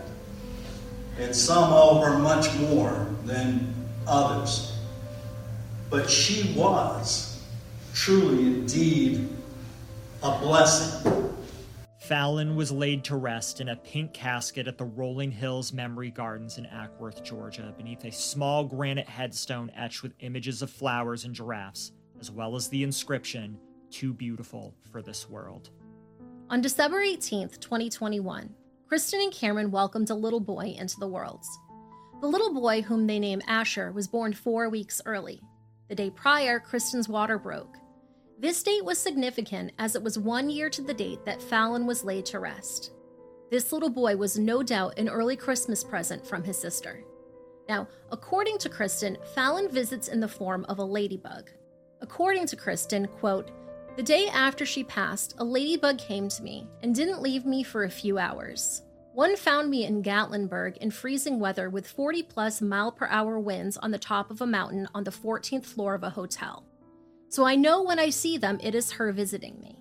And 1.20 1.36
some 1.36 1.72
owe 1.72 2.02
her 2.02 2.18
much 2.18 2.54
more 2.58 3.08
than 3.26 3.74
others. 4.08 4.76
But 5.89 6.10
she 6.10 6.54
was 6.54 7.44
truly, 7.94 8.44
indeed, 8.44 9.30
a 10.24 10.39
blessing. 10.39 11.34
Fallon 12.00 12.56
was 12.56 12.72
laid 12.72 13.04
to 13.04 13.15
rest 13.15 13.62
in 13.62 13.70
a 13.70 13.76
pink 13.76 14.13
casket 14.13 14.68
at 14.68 14.80
the 14.80 14.86
Rolling 14.86 15.32
Hills 15.32 15.72
Memory 15.72 16.10
Gardens 16.10 16.58
in 16.58 16.65
Acworth, 16.65 17.24
Georgia, 17.24 17.72
beneath 17.78 18.04
a 18.04 18.12
small 18.12 18.63
granite 18.63 19.08
headstone 19.08 19.72
etched 19.76 20.02
with 20.02 20.13
images 20.22 20.63
of 20.63 20.72
flowers 20.72 21.26
and 21.26 21.36
giraffes, 21.36 21.92
as 22.20 22.32
well 22.32 22.56
as 22.56 22.68
the 22.70 22.82
inscription, 22.82 23.60
Too 23.91 24.13
Beautiful 24.13 24.73
for 24.91 25.02
This 25.02 25.30
World. 25.30 25.69
On 26.49 26.62
December 26.62 27.02
18th, 27.02 27.60
2021, 27.60 28.54
Kristen 28.88 29.21
and 29.21 29.32
Cameron 29.32 29.71
welcomed 29.71 30.10
a 30.10 30.15
little 30.15 30.39
boy 30.39 30.75
into 30.78 30.99
the 30.99 31.08
world. 31.08 31.43
The 32.21 32.28
little 32.28 32.54
boy, 32.54 32.82
whom 32.82 33.08
they 33.08 33.19
named 33.19 33.43
Asher, 33.47 33.91
was 33.91 34.08
born 34.08 34.34
four 34.34 34.69
weeks 34.69 35.02
early. 35.06 35.41
The 35.89 35.95
day 35.95 36.10
prior, 36.10 36.60
Kristen's 36.60 37.10
water 37.10 37.38
broke, 37.38 37.78
this 38.41 38.63
date 38.63 38.86
was 38.86 38.97
significant 38.97 39.73
as 39.80 39.95
it 39.95 40.02
was 40.02 40.17
one 40.17 40.49
year 40.49 40.69
to 40.69 40.82
the 40.82 40.93
date 40.93 41.25
that 41.25 41.41
Fallon 41.41 41.86
was 41.86 42.06
laid 42.06 42.25
to 42.28 42.39
rest. 42.39 42.91
This 43.52 43.73
little 43.73 43.89
boy 43.89 44.15
was 44.15 44.39
no 44.39 44.63
doubt 44.63 44.97
an 44.97 45.10
early 45.10 45.36
Christmas 45.36 45.84
present 45.84 46.25
from 46.25 46.45
his 46.45 46.58
sister. 46.58 47.04
Now, 47.67 47.89
according 48.13 48.58
to 48.60 48.69
Kristen, 48.69 49.17
Fallon 49.36 49.69
visits 49.69 50.08
in 50.08 50.21
the 50.21 50.28
form 50.30 50.65
of 50.69 50.80
a 50.80 50.84
ladybug. 50.84 51.49
According 51.99 52.47
to 52.47 52.56
Kristen, 52.56 53.08
quote, 53.08 53.52
the 53.95 54.04
day 54.04 54.28
after 54.28 54.65
she 54.65 54.84
passed, 54.84 55.36
a 55.38 55.43
ladybug 55.43 55.97
came 55.97 56.30
to 56.30 56.43
me 56.43 56.67
and 56.82 56.95
didn't 56.95 57.21
leave 57.21 57.45
me 57.45 57.63
for 57.63 57.84
a 57.84 57.89
few 57.89 58.17
hours. 58.17 58.84
One 59.13 59.36
found 59.36 59.69
me 59.69 59.86
in 59.86 60.04
Gatlinburg 60.04 60.78
in 60.78 60.91
freezing 60.91 61.39
weather 61.39 61.69
with 61.69 61.88
40 61.88 62.23
plus 62.23 62.62
mile 62.62 62.91
per 62.91 63.08
hour 63.08 63.39
winds 63.39 63.75
on 63.78 63.91
the 63.91 63.97
top 63.97 64.32
of 64.32 64.41
a 64.41 64.47
mountain 64.47 64.88
on 64.93 65.04
the 65.04 65.12
14th 65.12 65.65
floor 65.65 65.95
of 65.95 66.04
a 66.04 66.12
hotel. 66.12 66.63
So 67.28 67.43
I 67.43 67.56
know 67.56 67.84
when 67.84 67.99
I 67.99 68.10
see 68.10 68.38
them, 68.38 68.60
it 68.63 68.73
is 68.73 68.93
her 68.93 69.12
visiting 69.12 69.60
me. 69.60 69.80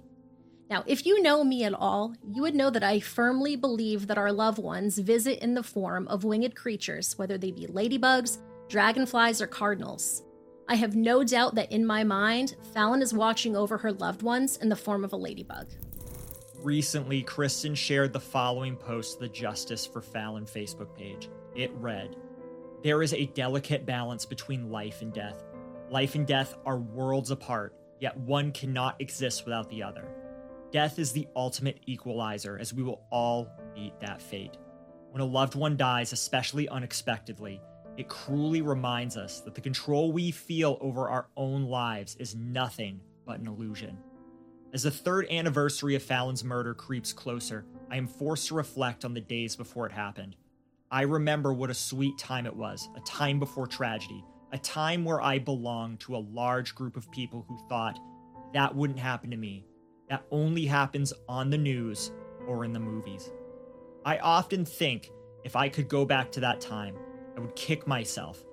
Now, 0.68 0.84
if 0.86 1.06
you 1.06 1.22
know 1.22 1.44
me 1.44 1.64
at 1.64 1.72
all, 1.72 2.14
you 2.26 2.42
would 2.42 2.54
know 2.54 2.68
that 2.70 2.84
I 2.84 3.00
firmly 3.00 3.56
believe 3.56 4.06
that 4.06 4.18
our 4.18 4.32
loved 4.32 4.58
ones 4.58 4.98
visit 4.98 5.38
in 5.42 5.54
the 5.54 5.62
form 5.62 6.06
of 6.08 6.24
winged 6.24 6.54
creatures, 6.54 7.16
whether 7.16 7.38
they 7.38 7.52
be 7.52 7.66
ladybugs, 7.66 8.38
dragonflies, 8.68 9.40
or 9.40 9.46
cardinals. 9.46 10.24
I 10.70 10.74
have 10.74 10.94
no 10.94 11.24
doubt 11.24 11.54
that 11.54 11.72
in 11.72 11.86
my 11.86 12.04
mind, 12.04 12.54
Fallon 12.74 13.00
is 13.00 13.14
watching 13.14 13.56
over 13.56 13.78
her 13.78 13.90
loved 13.90 14.22
ones 14.22 14.58
in 14.58 14.68
the 14.68 14.76
form 14.76 15.02
of 15.02 15.14
a 15.14 15.16
ladybug. 15.16 15.66
Recently, 16.62 17.22
Kristen 17.22 17.74
shared 17.74 18.12
the 18.12 18.20
following 18.20 18.76
post 18.76 19.14
to 19.14 19.20
the 19.20 19.28
Justice 19.28 19.86
for 19.86 20.02
Fallon 20.02 20.44
Facebook 20.44 20.94
page. 20.94 21.30
It 21.54 21.70
read 21.74 22.16
There 22.82 23.02
is 23.02 23.14
a 23.14 23.26
delicate 23.26 23.86
balance 23.86 24.26
between 24.26 24.70
life 24.70 25.00
and 25.00 25.10
death. 25.10 25.42
Life 25.88 26.14
and 26.16 26.26
death 26.26 26.54
are 26.66 26.78
worlds 26.78 27.30
apart, 27.30 27.74
yet 27.98 28.14
one 28.18 28.52
cannot 28.52 29.00
exist 29.00 29.46
without 29.46 29.70
the 29.70 29.82
other. 29.82 30.06
Death 30.70 30.98
is 30.98 31.12
the 31.12 31.28
ultimate 31.34 31.80
equalizer, 31.86 32.58
as 32.58 32.74
we 32.74 32.82
will 32.82 33.06
all 33.10 33.48
meet 33.74 33.98
that 34.00 34.20
fate. 34.20 34.58
When 35.12 35.22
a 35.22 35.24
loved 35.24 35.54
one 35.54 35.78
dies, 35.78 36.12
especially 36.12 36.68
unexpectedly, 36.68 37.62
it 37.98 38.08
cruelly 38.08 38.62
reminds 38.62 39.16
us 39.16 39.40
that 39.40 39.56
the 39.56 39.60
control 39.60 40.12
we 40.12 40.30
feel 40.30 40.78
over 40.80 41.08
our 41.08 41.26
own 41.36 41.64
lives 41.64 42.14
is 42.20 42.36
nothing 42.36 43.00
but 43.26 43.40
an 43.40 43.48
illusion. 43.48 43.98
As 44.72 44.84
the 44.84 44.90
third 44.90 45.26
anniversary 45.30 45.96
of 45.96 46.02
Fallon's 46.02 46.44
murder 46.44 46.74
creeps 46.74 47.12
closer, 47.12 47.66
I 47.90 47.96
am 47.96 48.06
forced 48.06 48.46
to 48.48 48.54
reflect 48.54 49.04
on 49.04 49.14
the 49.14 49.20
days 49.20 49.56
before 49.56 49.84
it 49.84 49.92
happened. 49.92 50.36
I 50.92 51.02
remember 51.02 51.52
what 51.52 51.70
a 51.70 51.74
sweet 51.74 52.16
time 52.18 52.46
it 52.46 52.54
was, 52.54 52.88
a 52.96 53.00
time 53.00 53.40
before 53.40 53.66
tragedy, 53.66 54.24
a 54.52 54.58
time 54.58 55.04
where 55.04 55.20
I 55.20 55.40
belonged 55.40 55.98
to 56.00 56.16
a 56.16 56.26
large 56.32 56.76
group 56.76 56.96
of 56.96 57.10
people 57.10 57.44
who 57.48 57.58
thought 57.68 57.98
that 58.54 58.76
wouldn't 58.76 59.00
happen 59.00 59.32
to 59.32 59.36
me. 59.36 59.66
That 60.08 60.24
only 60.30 60.66
happens 60.66 61.12
on 61.28 61.50
the 61.50 61.58
news 61.58 62.12
or 62.46 62.64
in 62.64 62.72
the 62.72 62.78
movies. 62.78 63.28
I 64.04 64.18
often 64.18 64.64
think 64.64 65.10
if 65.42 65.56
I 65.56 65.68
could 65.68 65.88
go 65.88 66.04
back 66.04 66.30
to 66.32 66.40
that 66.40 66.60
time, 66.60 66.94
I 67.38 67.40
would 67.40 67.54
kick 67.54 67.86
myself. 67.86 68.44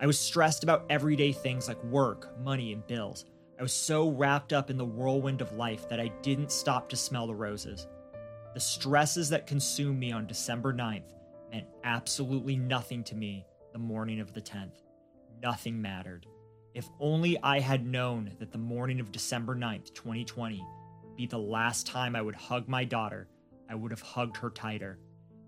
I 0.00 0.06
was 0.06 0.18
stressed 0.18 0.64
about 0.64 0.84
everyday 0.90 1.30
things 1.30 1.68
like 1.68 1.82
work, 1.84 2.36
money, 2.42 2.72
and 2.72 2.84
bills. 2.88 3.24
I 3.56 3.62
was 3.62 3.72
so 3.72 4.10
wrapped 4.10 4.52
up 4.52 4.68
in 4.68 4.76
the 4.76 4.84
whirlwind 4.84 5.40
of 5.40 5.52
life 5.52 5.88
that 5.88 6.00
I 6.00 6.08
didn't 6.22 6.50
stop 6.50 6.88
to 6.88 6.96
smell 6.96 7.28
the 7.28 7.34
roses. 7.36 7.86
The 8.54 8.58
stresses 8.60 9.28
that 9.28 9.46
consumed 9.46 10.00
me 10.00 10.10
on 10.10 10.26
December 10.26 10.74
9th 10.74 11.14
meant 11.52 11.68
absolutely 11.84 12.56
nothing 12.56 13.04
to 13.04 13.14
me 13.14 13.46
the 13.72 13.78
morning 13.78 14.18
of 14.18 14.34
the 14.34 14.42
10th 14.42 14.82
nothing 15.40 15.82
mattered. 15.82 16.26
If 16.74 16.88
only 17.00 17.36
I 17.42 17.60
had 17.60 17.86
known 17.86 18.32
that 18.38 18.52
the 18.52 18.58
morning 18.58 19.00
of 19.00 19.12
December 19.12 19.54
9th, 19.54 19.92
2020, 19.94 20.64
would 21.02 21.16
be 21.16 21.26
the 21.26 21.38
last 21.38 21.86
time 21.86 22.16
I 22.16 22.22
would 22.22 22.34
hug 22.34 22.68
my 22.68 22.84
daughter, 22.84 23.28
I 23.68 23.74
would 23.74 23.90
have 23.90 24.00
hugged 24.00 24.36
her 24.38 24.50
tighter. 24.50 24.98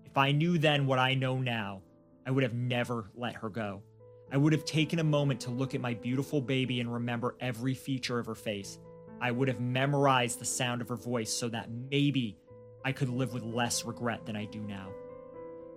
If 0.03 0.17
I 0.17 0.31
knew 0.31 0.57
then 0.57 0.85
what 0.85 0.99
I 0.99 1.15
know 1.15 1.39
now, 1.39 1.81
I 2.25 2.31
would 2.31 2.43
have 2.43 2.53
never 2.53 3.09
let 3.15 3.35
her 3.35 3.49
go. 3.49 3.83
I 4.31 4.37
would 4.37 4.53
have 4.53 4.65
taken 4.65 4.99
a 4.99 5.03
moment 5.03 5.41
to 5.41 5.51
look 5.51 5.75
at 5.75 5.81
my 5.81 5.93
beautiful 5.93 6.41
baby 6.41 6.79
and 6.79 6.91
remember 6.91 7.35
every 7.39 7.75
feature 7.75 8.17
of 8.17 8.25
her 8.25 8.35
face. 8.35 8.79
I 9.21 9.31
would 9.31 9.47
have 9.47 9.59
memorized 9.59 10.39
the 10.39 10.45
sound 10.45 10.81
of 10.81 10.89
her 10.89 10.95
voice 10.95 11.31
so 11.31 11.47
that 11.49 11.69
maybe 11.69 12.37
I 12.83 12.91
could 12.91 13.09
live 13.09 13.33
with 13.33 13.43
less 13.43 13.85
regret 13.85 14.25
than 14.25 14.35
I 14.35 14.45
do 14.45 14.59
now. 14.61 14.89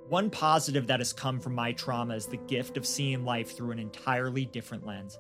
One 0.09 0.31
positive 0.31 0.87
that 0.87 1.01
has 1.01 1.13
come 1.13 1.39
from 1.39 1.55
my 1.55 1.73
trauma 1.73 2.15
is 2.15 2.27
the 2.27 2.39
gift 2.39 2.79
of 2.79 2.87
seeing 2.87 3.25
life 3.25 3.55
through 3.55 3.73
an 3.73 3.79
entirely 3.79 4.47
different 4.47 4.87
lens. 4.87 5.19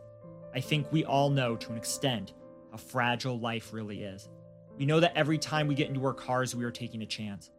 I 0.55 0.61
think 0.61 0.91
we 0.91 1.05
all 1.05 1.29
know 1.29 1.57
to 1.57 1.73
an 1.73 1.77
extent 1.77 2.33
how 2.71 2.79
fragile 2.79 3.39
life 3.39 3.75
really 3.75 4.03
is. 4.03 4.31
We 4.79 4.87
know 4.87 5.01
that 5.01 5.17
every 5.17 5.37
time 5.37 5.69
we 5.69 5.75
get 5.75 5.89
into 5.89 6.05
our 6.07 6.15
cars, 6.15 6.57
we 6.57 6.65
are 6.65 6.71
taking 6.71 7.03
a 7.03 7.07
chance. 7.07 7.51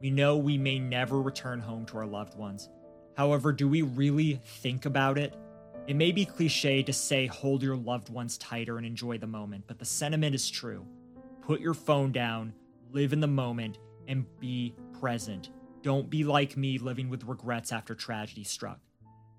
We 0.00 0.10
know 0.10 0.36
we 0.36 0.58
may 0.58 0.80
never 0.80 1.22
return 1.22 1.60
home 1.60 1.86
to 1.86 1.98
our 1.98 2.06
loved 2.06 2.36
ones. 2.36 2.68
However, 3.16 3.52
do 3.52 3.68
we 3.68 3.82
really 3.82 4.40
think 4.44 4.86
about 4.86 5.18
it? 5.18 5.34
It 5.86 5.96
may 5.96 6.12
be 6.12 6.24
cliche 6.24 6.82
to 6.84 6.92
say 6.92 7.26
hold 7.26 7.62
your 7.62 7.76
loved 7.76 8.08
ones 8.08 8.38
tighter 8.38 8.76
and 8.76 8.86
enjoy 8.86 9.18
the 9.18 9.26
moment, 9.26 9.64
but 9.66 9.78
the 9.78 9.84
sentiment 9.84 10.34
is 10.34 10.48
true. 10.48 10.86
Put 11.42 11.60
your 11.60 11.74
phone 11.74 12.12
down, 12.12 12.54
live 12.92 13.12
in 13.12 13.20
the 13.20 13.26
moment, 13.26 13.78
and 14.06 14.24
be 14.38 14.74
present. 15.00 15.50
Don't 15.82 16.08
be 16.08 16.22
like 16.22 16.56
me 16.56 16.78
living 16.78 17.08
with 17.08 17.24
regrets 17.24 17.72
after 17.72 17.94
tragedy 17.94 18.44
struck. 18.44 18.78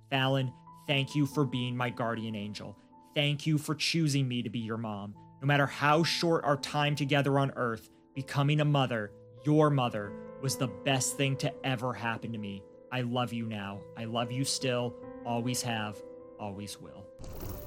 Fallon, 0.09 0.51
thank 0.87 1.15
you 1.15 1.25
for 1.25 1.45
being 1.45 1.77
my 1.77 1.89
guardian 1.89 2.35
angel. 2.35 2.77
Thank 3.15 3.47
you 3.47 3.57
for 3.57 3.73
choosing 3.73 4.27
me 4.27 4.41
to 4.43 4.49
be 4.49 4.59
your 4.59 4.77
mom. 4.77 5.15
No 5.41 5.47
matter 5.47 5.65
how 5.65 6.03
short 6.03 6.43
our 6.43 6.57
time 6.57 6.95
together 6.95 7.39
on 7.39 7.53
earth, 7.55 7.89
becoming 8.13 8.59
a 8.59 8.65
mother, 8.65 9.11
your 9.45 9.69
mother, 9.69 10.11
was 10.41 10.57
the 10.57 10.67
best 10.67 11.15
thing 11.15 11.37
to 11.37 11.53
ever 11.65 11.93
happen 11.93 12.33
to 12.33 12.37
me. 12.37 12.63
I 12.93 13.01
love 13.01 13.33
you 13.33 13.47
now. 13.47 13.81
I 13.97 14.05
love 14.05 14.31
you 14.31 14.45
still. 14.45 14.93
Always 15.25 15.63
have. 15.63 15.97
Always 16.39 16.79
will. 16.79 17.07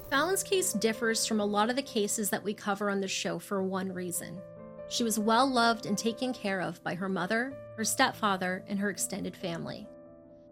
Fallon's 0.09 0.41
case 0.41 0.71
differs 0.71 1.25
from 1.25 1.41
a 1.41 1.45
lot 1.45 1.69
of 1.69 1.75
the 1.75 1.81
cases 1.81 2.29
that 2.29 2.45
we 2.45 2.53
cover 2.53 2.89
on 2.89 3.01
the 3.01 3.09
show 3.09 3.37
for 3.37 3.61
one 3.61 3.91
reason. 3.91 4.39
She 4.87 5.03
was 5.03 5.19
well 5.19 5.45
loved 5.45 5.85
and 5.85 5.97
taken 5.97 6.33
care 6.33 6.61
of 6.61 6.81
by 6.81 6.95
her 6.95 7.09
mother, 7.09 7.53
her 7.75 7.83
stepfather, 7.83 8.63
and 8.69 8.79
her 8.79 8.89
extended 8.89 9.35
family. 9.35 9.85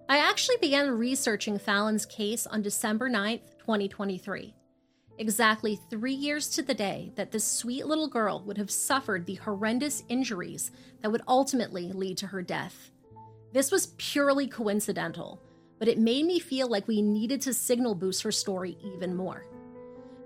I 0.09 0.17
actually 0.17 0.57
began 0.57 0.89
researching 0.91 1.57
Fallon's 1.57 2.05
case 2.05 2.45
on 2.45 2.61
December 2.61 3.09
9th, 3.09 3.57
2023. 3.59 4.53
Exactly 5.17 5.79
three 5.89 6.13
years 6.13 6.49
to 6.49 6.61
the 6.61 6.73
day 6.73 7.13
that 7.15 7.31
this 7.31 7.45
sweet 7.45 7.85
little 7.85 8.09
girl 8.09 8.43
would 8.45 8.57
have 8.57 8.69
suffered 8.69 9.25
the 9.25 9.35
horrendous 9.35 10.03
injuries 10.09 10.69
that 11.01 11.13
would 11.13 11.23
ultimately 11.29 11.93
lead 11.93 12.17
to 12.17 12.27
her 12.27 12.41
death. 12.41 12.91
This 13.55 13.71
was 13.71 13.93
purely 13.97 14.47
coincidental, 14.47 15.41
but 15.79 15.87
it 15.87 15.97
made 15.97 16.25
me 16.25 16.39
feel 16.39 16.67
like 16.67 16.89
we 16.89 17.01
needed 17.01 17.39
to 17.43 17.53
signal 17.53 17.95
boost 17.95 18.21
her 18.23 18.31
story 18.33 18.77
even 18.83 19.15
more. 19.15 19.45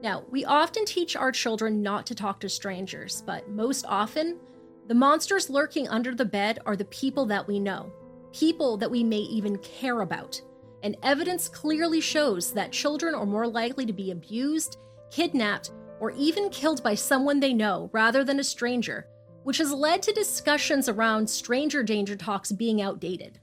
Now, 0.02 0.24
we 0.32 0.46
often 0.46 0.84
teach 0.84 1.16
our 1.16 1.32
children 1.32 1.84
not 1.84 2.08
to 2.08 2.16
talk 2.16 2.40
to 2.40 2.50
strangers, 2.50 3.22
but 3.28 3.48
most 3.48 3.86
often, 3.88 4.40
the 4.88 4.96
monsters 4.96 5.48
lurking 5.48 5.88
under 5.90 6.16
the 6.16 6.26
bed 6.26 6.58
are 6.66 6.76
the 6.76 6.86
people 6.86 7.28
that 7.28 7.48
we 7.48 7.60
know, 7.60 7.94
people 8.34 8.78
that 8.78 8.90
we 8.90 9.04
may 9.04 9.20
even 9.20 9.60
care 9.60 10.02
about. 10.02 10.42
And 10.82 10.98
evidence 11.04 11.48
clearly 11.48 12.02
shows 12.02 12.52
that 12.54 12.72
children 12.72 13.14
are 13.14 13.28
more 13.28 13.48
likely 13.48 13.86
to 13.86 13.94
be 13.94 14.10
abused, 14.10 14.80
kidnapped, 15.12 15.70
or 16.00 16.10
even 16.10 16.50
killed 16.50 16.82
by 16.82 16.96
someone 16.96 17.40
they 17.40 17.54
know 17.54 17.92
rather 17.94 18.24
than 18.24 18.40
a 18.40 18.44
stranger, 18.44 19.06
which 19.44 19.58
has 19.58 19.72
led 19.72 20.02
to 20.04 20.14
discussions 20.14 20.90
around 20.90 21.30
stranger 21.30 21.84
danger 21.84 22.16
talks 22.16 22.52
being 22.52 22.82
outdated. 22.82 23.40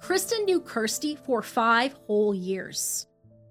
Kristen 0.00 0.44
knew 0.44 0.60
Kirstie 0.60 1.18
for 1.18 1.42
five 1.42 1.92
whole 2.06 2.34
years. 2.34 3.06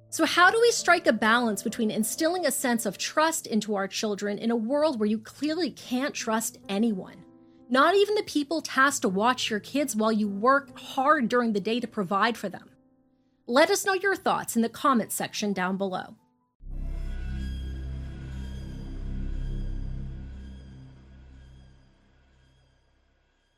So, 0.09 0.25
how 0.25 0.49
do 0.49 0.59
we 0.61 0.71
strike 0.71 1.05
a 1.07 1.13
balance 1.13 1.61
between 1.61 1.91
instilling 1.91 2.45
a 2.45 2.51
sense 2.51 2.85
of 2.85 2.97
trust 2.97 3.45
into 3.45 3.75
our 3.75 3.87
children 3.87 4.37
in 4.37 4.51
a 4.51 4.55
world 4.55 4.99
where 4.99 5.09
you 5.09 5.19
clearly 5.19 5.71
can't 5.71 6.13
trust 6.13 6.57
anyone? 6.69 7.23
Not 7.69 7.95
even 7.95 8.15
the 8.15 8.23
people 8.23 8.61
tasked 8.61 9.01
to 9.01 9.09
watch 9.09 9.49
your 9.49 9.59
kids 9.59 9.95
while 9.95 10.11
you 10.11 10.29
work 10.29 10.79
hard 10.79 11.27
during 11.27 11.51
the 11.51 11.59
day 11.59 11.81
to 11.81 11.87
provide 11.87 12.37
for 12.37 12.47
them. 12.47 12.69
Let 13.45 13.69
us 13.69 13.85
know 13.85 13.93
your 13.93 14.15
thoughts 14.15 14.55
in 14.55 14.61
the 14.61 14.69
comments 14.69 15.15
section 15.15 15.51
down 15.51 15.77
below. 15.77 16.15